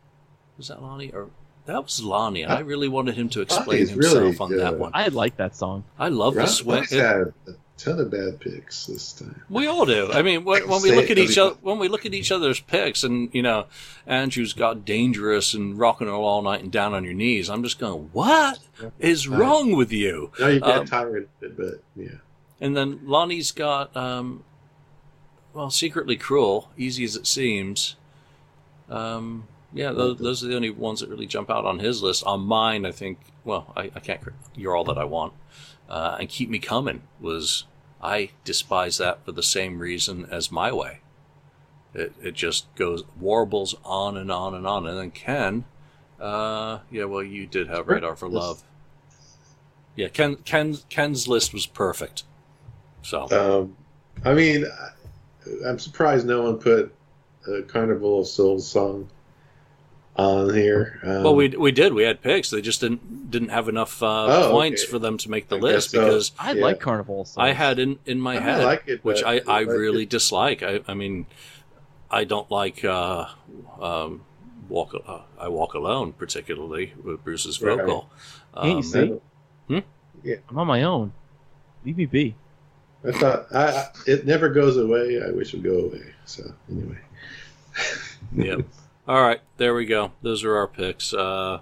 [0.58, 1.12] Was that Lonnie?
[1.12, 1.30] Or
[1.66, 4.60] that was Lonnie, and I really wanted him to explain Lonnie's himself really on good.
[4.60, 4.92] that one.
[4.94, 5.84] I like that song.
[5.98, 6.78] I love the Ron- sweat.
[6.80, 9.42] Ron's had a ton of bad picks this time.
[9.50, 10.12] We all do.
[10.12, 12.60] I mean, when, when we look at each other, when we look at each other's
[12.60, 13.68] picks, and you know,
[14.06, 17.50] Andrew's got dangerous and rocking and roll all night and down on your knees.
[17.50, 18.60] I'm just going, what
[19.00, 20.32] is wrong with you?
[20.40, 22.10] No, you get Um, tired of it, but yeah.
[22.62, 24.44] And then Lonnie's got, um,
[25.54, 27.96] well, secretly cruel, easy as it seems.
[28.90, 32.24] Um, yeah, those, those are the only ones that really jump out on his list.
[32.26, 34.22] On mine, I think, well, I, I can't.
[34.56, 35.34] You're all that I want,
[35.88, 37.66] uh, and keep me coming was.
[38.02, 41.02] I despise that for the same reason as my way.
[41.94, 45.66] It it just goes warbles on and on and on, and then Ken,
[46.20, 48.64] uh, yeah, well, you did have Radar for Love.
[49.98, 52.24] Yeah, Ken Ken Ken's list was perfect.
[53.04, 53.76] So Um,
[54.26, 56.94] I mean, I- I'm surprised no one put
[57.48, 59.08] a Carnival of Souls song
[60.16, 61.00] on here.
[61.04, 61.94] Um, Well, we we did.
[61.94, 62.50] We had picks.
[62.50, 64.92] They just didn't didn't have enough uh, Oh, points okay.
[64.92, 66.00] for them to make the I list so.
[66.04, 66.66] because I Yeah.
[66.66, 67.38] like Carnival songs.
[67.38, 70.04] I had in in my I head, like it, which but I I like really
[70.04, 70.62] it- dislike.
[70.64, 71.26] I I mean,
[72.12, 73.28] I don't like uh,
[73.82, 74.22] um,
[74.68, 74.94] walk.
[75.08, 77.78] Uh, I walk alone, particularly with Bruce's Right.
[77.78, 78.10] vocal.
[78.56, 79.22] Can't you Um, see?
[79.68, 80.30] Hmm?
[80.50, 81.14] I'm on my own.
[81.86, 82.36] Leave me be.
[83.08, 85.22] I thought I, I, it never goes away.
[85.26, 86.04] I wish it would go away.
[86.26, 86.98] So anyway,
[88.36, 88.62] Yep.
[89.08, 90.12] All right, there we go.
[90.22, 91.14] Those are our picks.
[91.14, 91.60] Uh,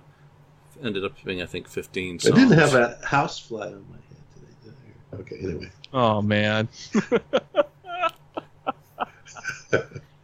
[0.84, 2.20] ended up being, I think, fifteen.
[2.20, 2.36] Songs.
[2.36, 4.48] I didn't have a house fly on my head today.
[4.64, 4.74] did
[5.14, 5.16] I?
[5.22, 5.70] Okay, anyway.
[5.94, 6.68] Oh man.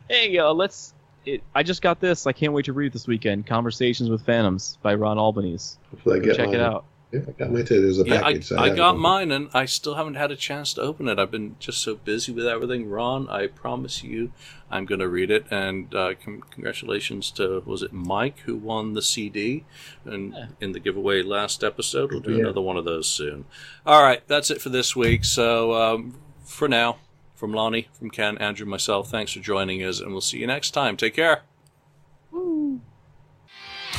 [0.09, 0.93] hey, uh, let's.
[1.25, 2.27] It, I just got this.
[2.27, 3.47] I can't wait to read it this weekend.
[3.47, 5.77] Conversations with Phantoms by Ron Albanese.
[5.91, 6.55] Hopefully, I get check mine.
[6.55, 6.83] it out.
[7.13, 7.79] Yeah, I got mine today.
[7.81, 8.51] There's a Yeah, I, package.
[8.53, 11.19] I haven't got mine, and I still haven't had a chance to open it.
[11.19, 12.89] I've been just so busy with everything.
[12.89, 14.31] Ron, I promise you,
[14.71, 15.45] I'm going to read it.
[15.51, 19.63] And uh, con- congratulations to was it Mike who won the CD,
[20.05, 20.45] and Yeah.
[20.59, 22.11] in the giveaway last episode.
[22.11, 22.39] We'll do Yeah.
[22.45, 23.45] another one of those soon.
[23.85, 25.23] All right, that's it for this week.
[25.23, 26.97] So um, for now,
[27.35, 30.71] from Lonnie, from Ken, Andrew, myself, thanks for joining us, and we'll see you next
[30.71, 30.97] time.
[30.97, 31.43] Take care.